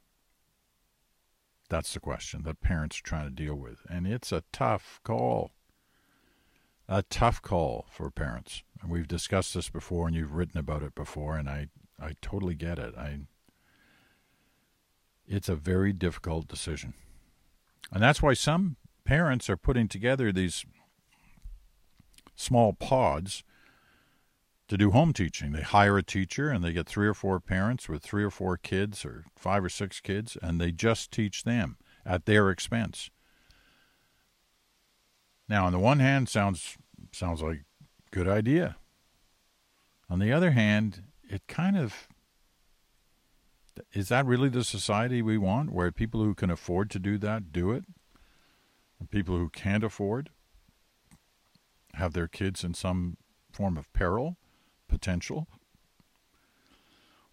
That's 1.69 1.93
the 1.93 1.99
question 1.99 2.43
that 2.43 2.61
parents 2.61 2.99
are 2.99 3.03
trying 3.03 3.25
to 3.25 3.43
deal 3.43 3.55
with. 3.55 3.79
And 3.89 4.05
it's 4.05 4.31
a 4.31 4.43
tough 4.51 4.99
call 5.03 5.51
a 6.91 7.03
tough 7.03 7.41
call 7.41 7.85
for 7.89 8.11
parents. 8.11 8.63
And 8.81 8.91
we've 8.91 9.07
discussed 9.07 9.53
this 9.53 9.69
before, 9.69 10.07
and 10.07 10.15
you've 10.15 10.33
written 10.33 10.59
about 10.59 10.83
it 10.83 10.93
before, 10.93 11.37
and 11.37 11.49
I, 11.49 11.67
I 11.97 12.15
totally 12.21 12.53
get 12.53 12.77
it. 12.77 12.93
I, 12.97 13.21
it's 15.31 15.49
a 15.49 15.55
very 15.55 15.93
difficult 15.93 16.47
decision, 16.47 16.93
and 17.91 18.03
that's 18.03 18.21
why 18.21 18.33
some 18.33 18.75
parents 19.05 19.49
are 19.49 19.57
putting 19.57 19.87
together 19.87 20.31
these 20.31 20.65
small 22.35 22.73
pods 22.73 23.43
to 24.67 24.77
do 24.77 24.91
home 24.91 25.13
teaching. 25.13 25.51
They 25.51 25.61
hire 25.61 25.97
a 25.97 26.03
teacher, 26.03 26.49
and 26.49 26.63
they 26.63 26.73
get 26.73 26.87
three 26.87 27.07
or 27.07 27.13
four 27.13 27.39
parents 27.39 27.89
with 27.89 28.03
three 28.03 28.23
or 28.23 28.29
four 28.29 28.57
kids, 28.57 29.05
or 29.05 29.25
five 29.37 29.63
or 29.63 29.69
six 29.69 29.99
kids, 29.99 30.37
and 30.41 30.59
they 30.59 30.71
just 30.71 31.11
teach 31.11 31.43
them 31.43 31.77
at 32.05 32.25
their 32.25 32.49
expense. 32.49 33.09
Now, 35.47 35.65
on 35.65 35.73
the 35.73 35.79
one 35.79 35.99
hand, 35.99 36.29
sounds 36.29 36.77
sounds 37.11 37.41
like 37.41 37.63
good 38.11 38.27
idea. 38.27 38.77
On 40.09 40.19
the 40.19 40.31
other 40.31 40.51
hand, 40.51 41.03
it 41.23 41.41
kind 41.47 41.77
of 41.77 42.07
is 43.93 44.09
that 44.09 44.25
really 44.25 44.49
the 44.49 44.63
society 44.63 45.21
we 45.21 45.37
want 45.37 45.71
where 45.71 45.91
people 45.91 46.23
who 46.23 46.33
can 46.33 46.49
afford 46.49 46.89
to 46.91 46.99
do 46.99 47.17
that 47.19 47.51
do 47.51 47.71
it? 47.71 47.85
And 48.99 49.09
people 49.09 49.37
who 49.37 49.49
can't 49.49 49.83
afford 49.83 50.29
have 51.95 52.13
their 52.13 52.27
kids 52.27 52.63
in 52.63 52.73
some 52.73 53.17
form 53.51 53.77
of 53.77 53.91
peril, 53.93 54.37
potential, 54.87 55.47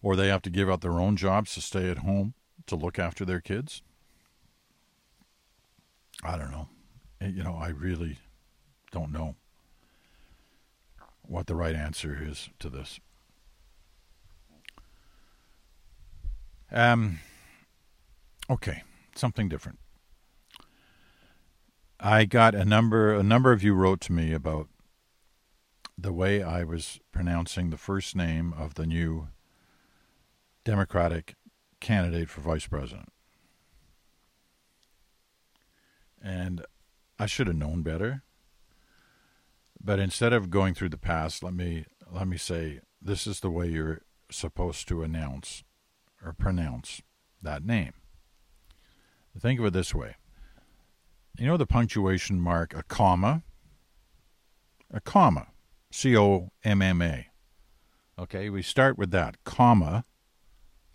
or 0.01 0.15
they 0.15 0.27
have 0.27 0.41
to 0.43 0.49
give 0.49 0.69
up 0.69 0.81
their 0.81 0.99
own 0.99 1.15
jobs 1.15 1.53
to 1.53 1.61
stay 1.61 1.89
at 1.89 1.99
home 1.99 2.33
to 2.67 2.75
look 2.75 2.99
after 2.99 3.25
their 3.25 3.41
kids? 3.41 3.81
I 6.23 6.37
don't 6.37 6.51
know. 6.51 6.67
Eh, 7.21 7.27
you 7.27 7.43
know, 7.43 7.55
I 7.55 7.69
really 7.69 8.17
don't 8.91 9.11
know 9.11 9.35
what 11.21 11.47
the 11.47 11.55
right 11.55 11.75
answer 11.75 12.17
is 12.21 12.49
to 12.59 12.69
this. 12.69 12.99
Um, 16.71 17.19
okay, 18.49 18.83
something 19.15 19.49
different. 19.49 19.79
I 21.99 22.25
got 22.25 22.55
a 22.55 22.63
number. 22.63 23.13
A 23.13 23.23
number 23.23 23.51
of 23.51 23.63
you 23.63 23.73
wrote 23.73 24.01
to 24.01 24.13
me 24.13 24.33
about 24.33 24.67
the 25.97 26.13
way 26.13 26.41
I 26.41 26.63
was 26.63 26.99
pronouncing 27.11 27.69
the 27.69 27.77
first 27.77 28.15
name 28.15 28.53
of 28.57 28.75
the 28.75 28.85
new 28.85 29.29
Democratic 30.63 31.35
candidate 31.81 32.29
for 32.29 32.41
vice 32.41 32.67
president, 32.67 33.09
and 36.21 36.65
I 37.17 37.25
should 37.25 37.47
have 37.47 37.55
known 37.55 37.81
better. 37.81 38.23
But 39.81 39.99
instead 39.99 40.33
of 40.33 40.49
going 40.49 40.73
through 40.73 40.89
the 40.89 40.97
past, 40.97 41.41
let 41.43 41.53
me 41.53 41.85
let 42.11 42.27
me 42.27 42.37
say, 42.37 42.79
this 43.01 43.25
is 43.27 43.39
the 43.39 43.49
way 43.49 43.67
you're 43.67 44.01
supposed 44.31 44.87
to 44.87 45.03
announce 45.03 45.63
or 46.23 46.33
pronounce 46.33 47.01
that 47.41 47.63
name. 47.63 47.93
Think 49.39 49.59
of 49.59 49.65
it 49.67 49.73
this 49.73 49.95
way. 49.95 50.15
You 51.37 51.47
know 51.47 51.57
the 51.57 51.65
punctuation 51.65 52.41
mark, 52.41 52.73
a 52.75 52.83
comma? 52.83 53.43
A 54.91 54.99
comma. 54.99 55.47
C 55.91 56.17
O 56.17 56.51
M 56.63 56.81
M 56.81 57.01
A. 57.01 57.27
Okay, 58.19 58.49
we 58.49 58.61
start 58.61 58.97
with 58.97 59.11
that. 59.11 59.41
Comma, 59.45 60.03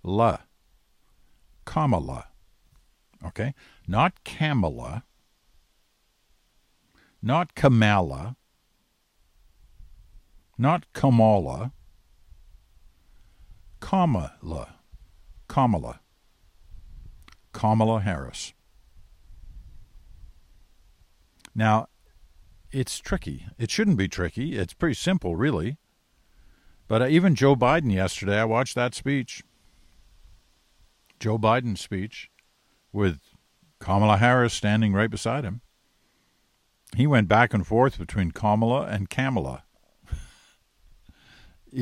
la. 0.02 0.38
Kamala. 1.64 2.26
Okay? 3.24 3.54
Not 3.88 4.22
Kamala. 4.24 5.04
Not 7.22 7.54
Kamala. 7.54 8.36
Not 10.58 10.92
Kamala. 10.92 11.72
Kamala. 13.80 14.74
Kamala. 15.48 16.00
Kamala 17.52 18.00
Harris. 18.00 18.52
Now, 21.54 21.86
it's 22.72 22.98
tricky. 22.98 23.46
It 23.58 23.70
shouldn't 23.70 23.96
be 23.96 24.08
tricky. 24.08 24.56
It's 24.56 24.74
pretty 24.74 24.94
simple, 24.94 25.36
really. 25.36 25.78
But 26.88 27.02
uh, 27.02 27.06
even 27.06 27.34
Joe 27.34 27.54
Biden 27.54 27.92
yesterday, 27.92 28.40
I 28.40 28.44
watched 28.44 28.74
that 28.74 28.94
speech. 28.94 29.42
Joe 31.20 31.38
Biden's 31.38 31.80
speech 31.80 32.30
with 32.92 33.20
Kamala 33.78 34.16
Harris 34.16 34.52
standing 34.52 34.92
right 34.92 35.10
beside 35.10 35.44
him. 35.44 35.60
He 36.96 37.06
went 37.06 37.28
back 37.28 37.54
and 37.54 37.66
forth 37.66 37.98
between 37.98 38.32
Kamala 38.32 38.86
and 38.86 39.08
Kamala 39.08 39.64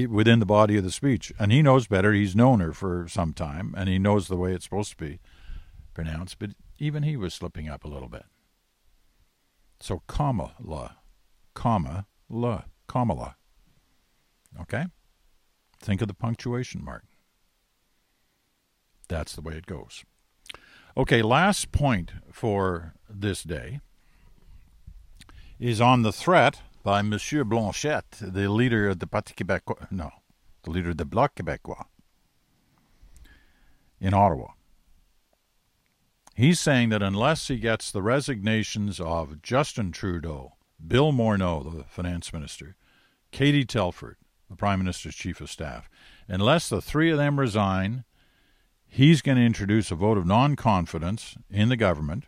within 0.08 0.38
the 0.38 0.46
body 0.46 0.76
of 0.76 0.84
the 0.84 0.90
speech. 0.90 1.32
And 1.38 1.52
he 1.52 1.62
knows 1.62 1.87
better. 1.87 2.12
He's 2.12 2.37
known 2.37 2.61
her 2.61 2.72
for 2.72 3.06
some 3.08 3.32
time, 3.32 3.75
and 3.76 3.88
he 3.88 3.99
knows 3.99 4.28
the 4.28 4.37
way 4.37 4.52
it's 4.52 4.64
supposed 4.64 4.90
to 4.90 4.96
be 4.96 5.20
pronounced. 5.94 6.38
But 6.38 6.50
even 6.78 7.02
he 7.02 7.16
was 7.16 7.34
slipping 7.34 7.68
up 7.68 7.84
a 7.84 7.88
little 7.88 8.08
bit. 8.08 8.25
So 9.80 10.02
Kamala, 10.06 10.96
comma, 11.54 12.06
la, 12.28 12.62
Kamala. 12.88 13.37
Okay? 14.61 14.87
Think 15.80 16.00
of 16.00 16.08
the 16.08 16.14
punctuation 16.14 16.84
mark. 16.84 17.04
That's 19.08 19.34
the 19.34 19.42
way 19.42 19.54
it 19.54 19.66
goes. 19.66 20.04
Okay, 20.96 21.22
last 21.22 21.72
point 21.72 22.12
for 22.30 22.94
this 23.08 23.42
day 23.42 23.80
is 25.58 25.80
on 25.80 26.02
the 26.02 26.12
threat 26.12 26.61
by 26.82 27.02
Monsieur 27.02 27.44
Blanchet, 27.44 28.04
the 28.20 28.48
leader 28.48 28.88
of 28.88 28.98
the 28.98 29.06
Parti 29.06 29.34
Québécois, 29.34 29.90
no, 29.90 30.10
the 30.64 30.70
leader 30.70 30.90
of 30.90 30.96
the 30.96 31.04
Bloc 31.04 31.34
Québécois 31.34 31.86
in 34.00 34.12
Ottawa. 34.12 34.48
He's 36.34 36.58
saying 36.58 36.88
that 36.88 37.02
unless 37.02 37.48
he 37.48 37.58
gets 37.58 37.90
the 37.90 38.02
resignations 38.02 38.98
of 38.98 39.42
Justin 39.42 39.92
Trudeau, 39.92 40.54
Bill 40.84 41.12
Morneau, 41.12 41.62
the 41.62 41.84
finance 41.84 42.32
minister, 42.32 42.74
Katie 43.30 43.64
Telford, 43.64 44.16
the 44.50 44.56
prime 44.56 44.80
minister's 44.80 45.14
chief 45.14 45.40
of 45.40 45.50
staff, 45.50 45.88
unless 46.26 46.68
the 46.68 46.80
three 46.80 47.10
of 47.10 47.18
them 47.18 47.38
resign, 47.38 48.04
he's 48.88 49.22
going 49.22 49.38
to 49.38 49.44
introduce 49.44 49.90
a 49.90 49.94
vote 49.94 50.18
of 50.18 50.26
non 50.26 50.56
confidence 50.56 51.36
in 51.50 51.68
the 51.68 51.76
government. 51.76 52.24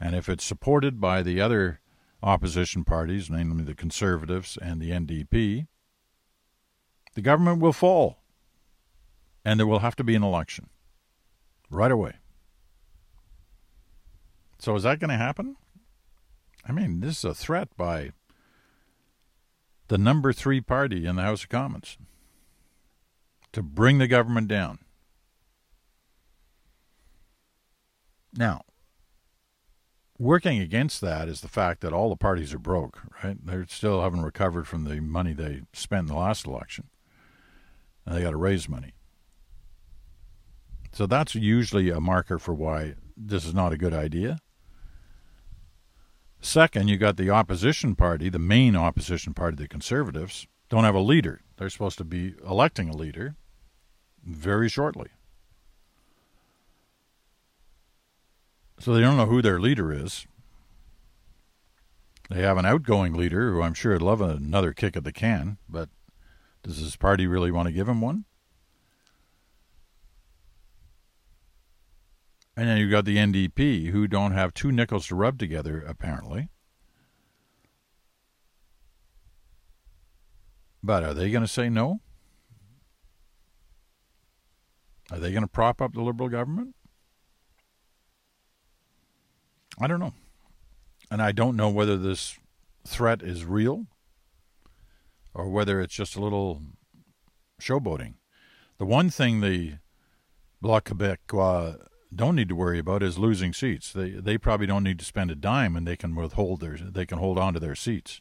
And 0.00 0.14
if 0.14 0.28
it's 0.28 0.44
supported 0.44 1.00
by 1.00 1.22
the 1.22 1.40
other 1.40 1.80
opposition 2.22 2.84
parties, 2.84 3.30
namely 3.30 3.64
the 3.64 3.74
Conservatives 3.74 4.58
and 4.60 4.80
the 4.80 4.90
NDP, 4.90 5.66
the 7.14 7.20
government 7.20 7.60
will 7.60 7.72
fall. 7.72 8.18
And 9.44 9.58
there 9.58 9.66
will 9.66 9.78
have 9.78 9.96
to 9.96 10.04
be 10.04 10.14
an 10.14 10.22
election 10.22 10.68
right 11.70 11.90
away. 11.90 12.14
So 14.58 14.74
is 14.74 14.82
that 14.82 14.98
going 14.98 15.10
to 15.10 15.16
happen? 15.16 15.56
I 16.66 16.72
mean, 16.72 17.00
this 17.00 17.18
is 17.18 17.24
a 17.24 17.34
threat 17.34 17.68
by 17.76 18.12
the 19.86 19.96
number 19.96 20.32
three 20.32 20.60
party 20.60 21.06
in 21.06 21.16
the 21.16 21.22
House 21.22 21.44
of 21.44 21.48
Commons 21.48 21.96
to 23.52 23.62
bring 23.62 23.98
the 23.98 24.08
government 24.08 24.48
down. 24.48 24.80
Now, 28.34 28.62
working 30.18 30.58
against 30.58 31.00
that 31.00 31.28
is 31.28 31.40
the 31.40 31.48
fact 31.48 31.80
that 31.80 31.92
all 31.92 32.08
the 32.08 32.16
parties 32.16 32.52
are 32.52 32.58
broke, 32.58 33.00
right? 33.22 33.36
They 33.44 33.64
still 33.68 34.02
haven't 34.02 34.22
recovered 34.22 34.66
from 34.66 34.84
the 34.84 35.00
money 35.00 35.32
they 35.32 35.62
spent 35.72 36.08
in 36.08 36.14
the 36.14 36.20
last 36.20 36.46
election. 36.46 36.88
And 38.04 38.16
they 38.16 38.22
got 38.22 38.30
to 38.30 38.36
raise 38.36 38.68
money. 38.68 38.94
So 40.92 41.06
that's 41.06 41.34
usually 41.34 41.90
a 41.90 42.00
marker 42.00 42.38
for 42.38 42.54
why 42.54 42.94
this 43.16 43.44
is 43.44 43.54
not 43.54 43.72
a 43.72 43.78
good 43.78 43.94
idea. 43.94 44.38
Second, 46.40 46.88
you 46.88 46.96
got 46.96 47.16
the 47.16 47.30
opposition 47.30 47.94
party, 47.94 48.28
the 48.28 48.38
main 48.38 48.76
opposition 48.76 49.34
party, 49.34 49.56
the 49.56 49.68
Conservatives, 49.68 50.46
don't 50.68 50.84
have 50.84 50.94
a 50.94 51.00
leader. 51.00 51.40
They're 51.56 51.70
supposed 51.70 51.98
to 51.98 52.04
be 52.04 52.34
electing 52.46 52.88
a 52.88 52.96
leader 52.96 53.36
very 54.24 54.68
shortly. 54.68 55.08
So 58.80 58.94
they 58.94 59.00
don't 59.00 59.16
know 59.16 59.26
who 59.26 59.42
their 59.42 59.60
leader 59.60 59.92
is. 59.92 60.26
They 62.30 62.42
have 62.42 62.58
an 62.58 62.66
outgoing 62.66 63.14
leader 63.14 63.52
who 63.52 63.62
I'm 63.62 63.74
sure 63.74 63.92
would 63.92 64.02
love 64.02 64.20
another 64.20 64.72
kick 64.72 64.96
at 64.96 65.04
the 65.04 65.12
can, 65.12 65.58
but 65.68 65.88
does 66.62 66.78
his 66.78 66.96
party 66.96 67.26
really 67.26 67.50
want 67.50 67.66
to 67.66 67.72
give 67.72 67.88
him 67.88 68.00
one? 68.00 68.24
And 72.56 72.68
then 72.68 72.78
you've 72.78 72.90
got 72.90 73.04
the 73.04 73.16
NDP, 73.16 73.90
who 73.90 74.06
don't 74.08 74.32
have 74.32 74.52
two 74.52 74.72
nickels 74.72 75.06
to 75.06 75.14
rub 75.14 75.38
together, 75.38 75.80
apparently. 75.80 76.48
But 80.82 81.04
are 81.04 81.14
they 81.14 81.30
going 81.30 81.44
to 81.44 81.48
say 81.48 81.68
no? 81.68 82.00
Are 85.10 85.18
they 85.18 85.30
going 85.30 85.44
to 85.44 85.48
prop 85.48 85.80
up 85.80 85.94
the 85.94 86.02
Liberal 86.02 86.28
government? 86.28 86.74
I 89.80 89.86
don't 89.86 90.00
know. 90.00 90.14
And 91.10 91.22
I 91.22 91.32
don't 91.32 91.56
know 91.56 91.68
whether 91.68 91.96
this 91.96 92.38
threat 92.86 93.22
is 93.22 93.44
real 93.44 93.86
or 95.34 95.48
whether 95.48 95.80
it's 95.80 95.94
just 95.94 96.16
a 96.16 96.20
little 96.20 96.62
showboating. 97.60 98.14
The 98.78 98.86
one 98.86 99.10
thing 99.10 99.40
the 99.40 99.74
Bloc 100.60 100.88
Québécois 100.88 101.74
uh, 101.74 101.76
don't 102.14 102.36
need 102.36 102.48
to 102.48 102.56
worry 102.56 102.78
about 102.78 103.02
is 103.02 103.18
losing 103.18 103.52
seats. 103.52 103.92
They 103.92 104.10
they 104.10 104.38
probably 104.38 104.66
don't 104.66 104.84
need 104.84 104.98
to 104.98 105.04
spend 105.04 105.30
a 105.30 105.34
dime, 105.36 105.76
and 105.76 105.86
they 105.86 105.96
can 105.96 106.14
withhold 106.14 106.60
their 106.60 106.76
they 106.76 107.06
can 107.06 107.18
hold 107.18 107.38
on 107.38 107.54
to 107.54 107.60
their 107.60 107.74
seats 107.74 108.20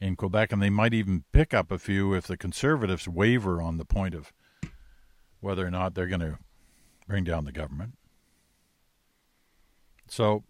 in 0.00 0.16
Quebec, 0.16 0.52
and 0.52 0.62
they 0.62 0.70
might 0.70 0.94
even 0.94 1.24
pick 1.32 1.54
up 1.54 1.70
a 1.70 1.78
few 1.78 2.14
if 2.14 2.26
the 2.26 2.36
Conservatives 2.36 3.08
waver 3.08 3.60
on 3.62 3.78
the 3.78 3.84
point 3.84 4.14
of 4.14 4.32
whether 5.40 5.66
or 5.66 5.70
not 5.70 5.94
they're 5.94 6.06
going 6.06 6.20
to 6.20 6.38
bring 7.06 7.24
down 7.24 7.44
the 7.44 7.52
government. 7.52 7.96
So 10.08 10.44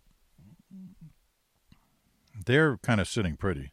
they're 2.44 2.77
kind 2.79 3.01
of 3.01 3.09
sitting 3.09 3.37
pretty 3.37 3.72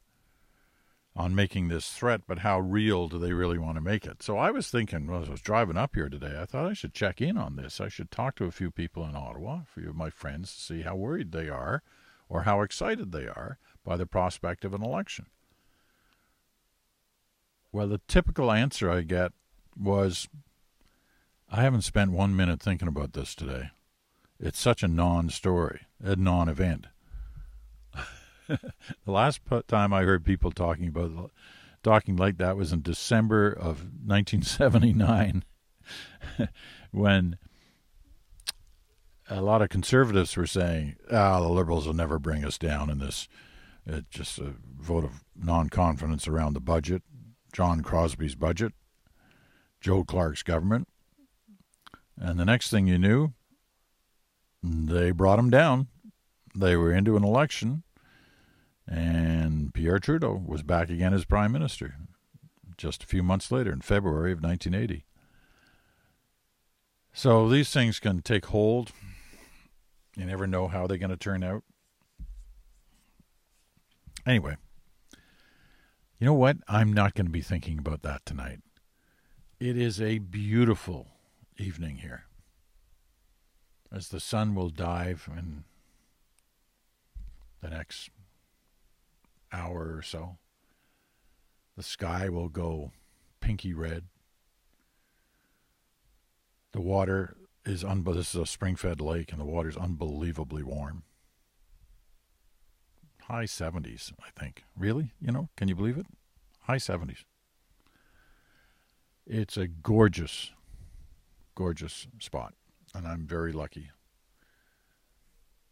on 1.15 1.35
making 1.35 1.67
this 1.67 1.89
threat, 1.91 2.21
but 2.27 2.39
how 2.39 2.59
real 2.59 3.07
do 3.07 3.19
they 3.19 3.33
really 3.33 3.57
want 3.57 3.75
to 3.75 3.81
make 3.81 4.05
it? 4.05 4.23
So 4.23 4.37
I 4.37 4.49
was 4.49 4.69
thinking, 4.69 5.05
well, 5.05 5.21
as 5.21 5.27
I 5.27 5.31
was 5.31 5.41
driving 5.41 5.77
up 5.77 5.93
here 5.93 6.09
today, 6.09 6.39
I 6.39 6.45
thought 6.45 6.65
I 6.65 6.73
should 6.73 6.93
check 6.93 7.21
in 7.21 7.37
on 7.37 7.55
this. 7.55 7.79
I 7.79 7.87
should 7.87 8.09
talk 8.09 8.35
to 8.37 8.45
a 8.45 8.51
few 8.51 8.71
people 8.71 9.05
in 9.05 9.15
Ottawa, 9.15 9.61
a 9.61 9.79
few 9.79 9.89
of 9.89 9.95
my 9.95 10.09
friends, 10.09 10.55
to 10.55 10.61
see 10.61 10.81
how 10.81 10.95
worried 10.95 11.31
they 11.31 11.49
are 11.49 11.83
or 12.29 12.43
how 12.43 12.61
excited 12.61 13.11
they 13.11 13.27
are 13.27 13.59
by 13.83 13.95
the 13.95 14.07
prospect 14.07 14.65
of 14.65 14.73
an 14.73 14.83
election. 14.83 15.27
Well, 17.71 17.87
the 17.87 18.01
typical 18.07 18.51
answer 18.51 18.89
I 18.89 19.01
get 19.01 19.33
was, 19.77 20.27
I 21.51 21.61
haven't 21.61 21.81
spent 21.81 22.11
one 22.11 22.35
minute 22.35 22.61
thinking 22.61 22.87
about 22.87 23.13
this 23.13 23.35
today. 23.35 23.69
It's 24.39 24.59
such 24.59 24.83
a 24.83 24.87
non 24.87 25.29
story, 25.29 25.81
a 26.03 26.15
non 26.15 26.49
event. 26.49 26.87
the 28.47 29.11
last 29.11 29.41
time 29.67 29.93
I 29.93 30.03
heard 30.03 30.25
people 30.25 30.51
talking 30.51 30.87
about 30.87 31.31
talking 31.81 32.15
like 32.15 32.37
that 32.37 32.57
was 32.57 32.71
in 32.71 32.81
December 32.81 33.51
of 33.51 33.83
1979, 34.05 35.43
when 36.91 37.37
a 39.29 39.41
lot 39.41 39.61
of 39.61 39.69
conservatives 39.69 40.35
were 40.35 40.47
saying, 40.47 40.95
"Ah, 41.11 41.39
the 41.39 41.49
liberals 41.49 41.85
will 41.85 41.93
never 41.93 42.19
bring 42.19 42.43
us 42.43 42.57
down 42.57 42.89
in 42.89 42.99
this." 42.99 43.27
It's 43.85 44.07
just 44.09 44.39
a 44.39 44.53
vote 44.79 45.03
of 45.03 45.23
non-confidence 45.35 46.27
around 46.27 46.53
the 46.53 46.61
budget, 46.61 47.03
John 47.51 47.81
Crosbie's 47.81 48.35
budget, 48.35 48.73
Joe 49.81 50.03
Clark's 50.03 50.43
government, 50.43 50.87
and 52.17 52.39
the 52.39 52.45
next 52.45 52.69
thing 52.69 52.87
you 52.87 52.97
knew, 52.97 53.33
they 54.61 55.11
brought 55.11 55.39
him 55.39 55.49
down. 55.49 55.87
They 56.55 56.75
were 56.75 56.93
into 56.93 57.17
an 57.17 57.23
election 57.23 57.83
and 58.87 59.73
Pierre 59.73 59.99
Trudeau 59.99 60.41
was 60.45 60.63
back 60.63 60.89
again 60.89 61.13
as 61.13 61.25
prime 61.25 61.51
minister. 61.51 61.95
just 62.75 63.03
a 63.03 63.07
few 63.07 63.21
months 63.21 63.51
later 63.51 63.71
in 63.71 63.81
February 63.81 64.31
of 64.31 64.41
1980. 64.41 65.05
So 67.13 67.47
these 67.47 67.71
things 67.71 67.99
can 67.99 68.21
take 68.21 68.47
hold. 68.47 68.91
You 70.15 70.25
never 70.25 70.47
know 70.47 70.67
how 70.67 70.87
they're 70.87 70.97
going 70.97 71.11
to 71.11 71.17
turn 71.17 71.43
out. 71.43 71.63
Anyway, 74.25 74.57
you 76.19 76.25
know 76.25 76.33
what? 76.33 76.57
I'm 76.67 76.93
not 76.93 77.13
going 77.13 77.27
to 77.27 77.31
be 77.31 77.41
thinking 77.41 77.77
about 77.77 78.01
that 78.01 78.25
tonight. 78.25 78.59
It 79.59 79.77
is 79.77 80.01
a 80.01 80.17
beautiful 80.17 81.07
evening 81.57 81.97
here 81.97 82.23
as 83.91 84.07
the 84.07 84.19
sun 84.19 84.55
will 84.55 84.69
dive 84.69 85.29
in 85.37 85.65
the 87.61 87.69
next 87.69 88.09
hour 89.53 89.95
or 89.95 90.01
so. 90.01 90.37
The 91.77 91.83
sky 91.83 92.29
will 92.29 92.49
go 92.49 92.91
pinky 93.39 93.73
red. 93.73 94.05
The 96.71 96.81
water 96.81 97.37
is 97.65 97.83
un- 97.83 98.03
this 98.03 98.35
is 98.35 98.41
a 98.41 98.45
spring-fed 98.45 98.99
lake, 98.99 99.31
and 99.31 99.39
the 99.39 99.45
water 99.45 99.69
is 99.69 99.77
unbelievably 99.77 100.63
warm. 100.63 101.03
High 103.21 103.45
70s, 103.45 104.11
I 104.19 104.29
think. 104.37 104.63
Really? 104.77 105.11
You 105.21 105.31
know, 105.31 105.49
can 105.55 105.67
you 105.67 105.75
believe 105.75 105.97
it? 105.97 106.07
High 106.61 106.77
70s. 106.77 107.23
It's 109.25 109.55
a 109.55 109.67
gorgeous, 109.67 110.51
gorgeous 111.55 112.07
spot, 112.19 112.53
and 112.93 113.07
I'm 113.07 113.25
very 113.25 113.53
lucky. 113.53 113.91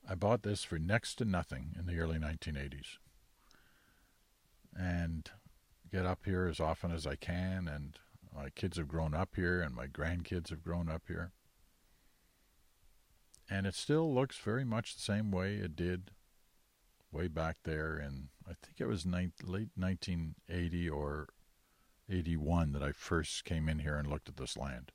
I 0.07 0.15
bought 0.15 0.43
this 0.43 0.63
for 0.63 0.79
next 0.79 1.15
to 1.15 1.25
nothing 1.25 1.75
in 1.77 1.85
the 1.85 1.99
early 1.99 2.17
1980s. 2.17 2.97
And 4.77 5.29
get 5.91 6.05
up 6.05 6.19
here 6.25 6.47
as 6.47 6.59
often 6.59 6.91
as 6.91 7.05
I 7.05 7.15
can, 7.15 7.67
and 7.67 7.97
my 8.33 8.49
kids 8.49 8.77
have 8.77 8.87
grown 8.87 9.13
up 9.13 9.35
here, 9.35 9.61
and 9.61 9.75
my 9.75 9.87
grandkids 9.87 10.49
have 10.49 10.63
grown 10.63 10.89
up 10.89 11.03
here. 11.07 11.33
And 13.49 13.67
it 13.67 13.75
still 13.75 14.13
looks 14.13 14.37
very 14.37 14.63
much 14.63 14.95
the 14.95 15.01
same 15.01 15.29
way 15.29 15.55
it 15.55 15.75
did 15.75 16.11
way 17.11 17.27
back 17.27 17.57
there 17.63 17.99
in, 17.99 18.29
I 18.45 18.53
think 18.61 18.79
it 18.79 18.85
was 18.87 19.05
ni- 19.05 19.33
late 19.43 19.71
1980 19.75 20.89
or 20.89 21.27
81 22.09 22.71
that 22.71 22.83
I 22.83 22.93
first 22.93 23.43
came 23.43 23.67
in 23.67 23.79
here 23.79 23.95
and 23.95 24.09
looked 24.09 24.29
at 24.29 24.37
this 24.37 24.57
land. 24.57 24.91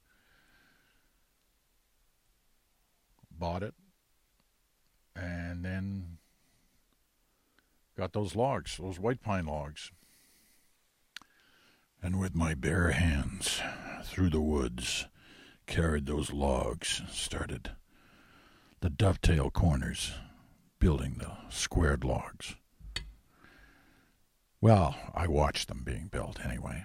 Bought 3.30 3.62
it, 3.62 3.74
and 5.14 5.62
then 5.62 6.16
got 7.96 8.12
those 8.12 8.36
logs, 8.36 8.76
those 8.76 9.00
white 9.00 9.22
pine 9.22 9.46
logs. 9.46 9.90
And 12.02 12.20
with 12.20 12.34
my 12.34 12.54
bare 12.54 12.90
hands 12.90 13.60
through 14.04 14.30
the 14.30 14.40
woods, 14.40 15.06
carried 15.66 16.06
those 16.06 16.32
logs, 16.32 17.02
started 17.10 17.70
the 18.80 18.90
dovetail 18.90 19.50
corners, 19.50 20.12
building 20.78 21.16
the 21.18 21.32
squared 21.48 22.04
logs. 22.04 22.54
Well, 24.60 24.96
I 25.14 25.26
watched 25.26 25.68
them 25.68 25.82
being 25.84 26.08
built 26.08 26.44
anyway. 26.44 26.84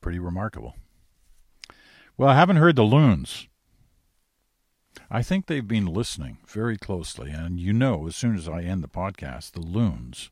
Pretty 0.00 0.18
remarkable. 0.18 0.76
Well, 2.16 2.28
I 2.28 2.34
haven't 2.34 2.56
heard 2.56 2.76
the 2.76 2.82
loons. 2.84 3.48
I 5.10 5.22
think 5.22 5.46
they've 5.46 5.66
been 5.66 5.86
listening 5.86 6.38
very 6.46 6.76
closely, 6.76 7.30
and 7.30 7.58
you 7.58 7.72
know, 7.72 8.06
as 8.06 8.16
soon 8.16 8.36
as 8.36 8.48
I 8.48 8.62
end 8.62 8.82
the 8.82 8.88
podcast, 8.88 9.52
the 9.52 9.60
loons 9.60 10.30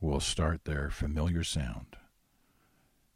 will 0.00 0.20
start 0.20 0.64
their 0.64 0.90
familiar 0.90 1.42
sound, 1.42 1.96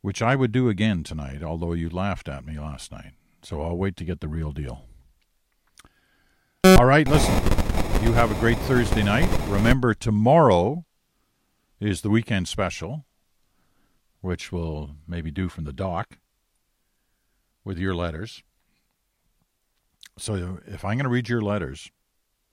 which 0.00 0.22
I 0.22 0.36
would 0.36 0.52
do 0.52 0.68
again 0.68 1.02
tonight, 1.02 1.42
although 1.42 1.72
you 1.72 1.90
laughed 1.90 2.28
at 2.28 2.46
me 2.46 2.58
last 2.58 2.90
night. 2.90 3.12
So 3.42 3.62
I'll 3.62 3.76
wait 3.76 3.96
to 3.96 4.04
get 4.04 4.20
the 4.20 4.28
real 4.28 4.52
deal. 4.52 4.86
All 6.64 6.84
right, 6.84 7.06
listen. 7.08 7.34
You 8.02 8.14
have 8.14 8.30
a 8.30 8.40
great 8.40 8.58
Thursday 8.58 9.02
night. 9.02 9.28
Remember, 9.48 9.92
tomorrow 9.92 10.86
is 11.78 12.00
the 12.00 12.10
weekend 12.10 12.48
special, 12.48 13.04
which 14.22 14.50
we'll 14.50 14.92
maybe 15.06 15.30
do 15.30 15.50
from 15.50 15.64
the 15.64 15.72
dock 15.72 16.18
with 17.64 17.78
your 17.78 17.94
letters. 17.94 18.42
So 20.20 20.58
if 20.66 20.84
I'm 20.84 20.98
going 20.98 21.04
to 21.04 21.08
read 21.08 21.30
your 21.30 21.40
letters, 21.40 21.90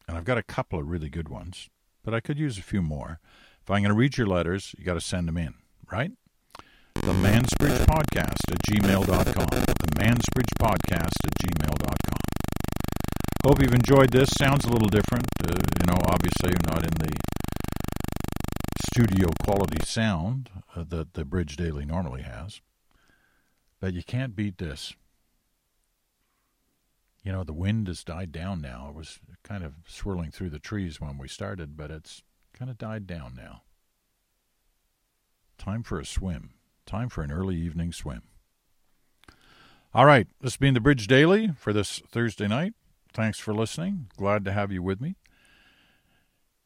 and 0.08 0.16
I've 0.18 0.24
got 0.24 0.38
a 0.38 0.44
couple 0.44 0.80
of 0.80 0.88
really 0.88 1.10
good 1.10 1.28
ones, 1.28 1.70
but 2.02 2.14
I 2.14 2.22
could 2.22 2.40
use 2.40 2.58
a 2.58 2.62
few 2.62 2.82
more. 2.82 3.20
If 3.62 3.70
I'm 3.70 3.82
going 3.82 3.94
to 3.94 3.94
read 3.94 4.18
your 4.18 4.26
letters, 4.26 4.74
you 4.78 4.86
got 4.86 4.94
to 4.94 5.02
send 5.02 5.28
them 5.28 5.36
in, 5.36 5.54
right? 5.92 6.12
The 6.96 7.12
Mansbridge 7.12 7.86
Podcast 7.86 8.40
at 8.50 8.60
gmail.com. 8.70 9.50
The 9.50 9.92
Mansbridge 10.00 10.54
Podcast 10.58 11.18
at 11.26 11.34
gmail.com. 11.44 12.20
Hope 13.46 13.62
you've 13.62 13.74
enjoyed 13.74 14.12
this. 14.12 14.30
Sounds 14.30 14.64
a 14.64 14.70
little 14.70 14.88
different. 14.88 15.26
Uh, 15.44 15.52
you 15.52 15.88
know, 15.88 16.00
obviously, 16.06 16.52
you're 16.52 16.74
not 16.74 16.84
in 16.84 16.94
the 17.06 17.14
studio 18.94 19.28
quality 19.44 19.86
sound 19.86 20.50
uh, 20.74 20.86
that 20.88 21.16
the 21.16 21.26
Bridge 21.26 21.58
Daily 21.58 21.86
normally 21.86 22.22
has. 22.22 22.62
But 23.82 23.94
you 23.94 24.04
can't 24.04 24.38
beat 24.38 24.58
this. 24.58 24.96
You 27.28 27.34
know, 27.34 27.44
the 27.44 27.52
wind 27.52 27.88
has 27.88 28.06
died 28.06 28.32
down 28.32 28.62
now. 28.62 28.88
It 28.88 28.96
was 28.96 29.20
kind 29.44 29.66
of 29.66 29.74
swirling 29.86 30.32
through 30.32 30.50
the 30.50 30.60
trees 30.60 31.02
when 31.02 31.18
we 31.18 31.28
started, 31.28 31.76
but 31.76 31.92
it's 31.92 32.24
kind 32.54 32.72
of 32.72 32.78
died 32.78 33.06
down 33.06 33.34
now. 33.36 33.64
Time 35.58 35.84
for 35.84 36.00
a 36.00 36.06
swim. 36.06 36.52
Time 36.86 37.10
for 37.10 37.24
an 37.24 37.32
early 37.34 37.58
evening 37.58 37.92
swim. 37.92 38.22
All 39.94 40.06
right, 40.06 40.26
this 40.40 40.54
has 40.54 40.58
been 40.58 40.74
the 40.74 40.80
Bridge 40.80 41.06
Daily 41.06 41.50
for 41.60 41.74
this 41.74 42.02
Thursday 42.10 42.48
night. 42.48 42.76
Thanks 43.12 43.40
for 43.40 43.54
listening. 43.54 44.10
Glad 44.16 44.46
to 44.46 44.54
have 44.54 44.72
you 44.72 44.82
with 44.82 45.02
me. 45.02 45.18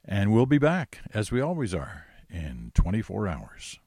And 0.06 0.32
we'll 0.32 0.46
be 0.46 0.60
back, 0.60 1.00
as 1.12 1.32
we 1.32 1.42
always 1.42 1.74
are, 1.74 2.06
in 2.30 2.72
24 2.76 3.28
hours. 3.28 3.80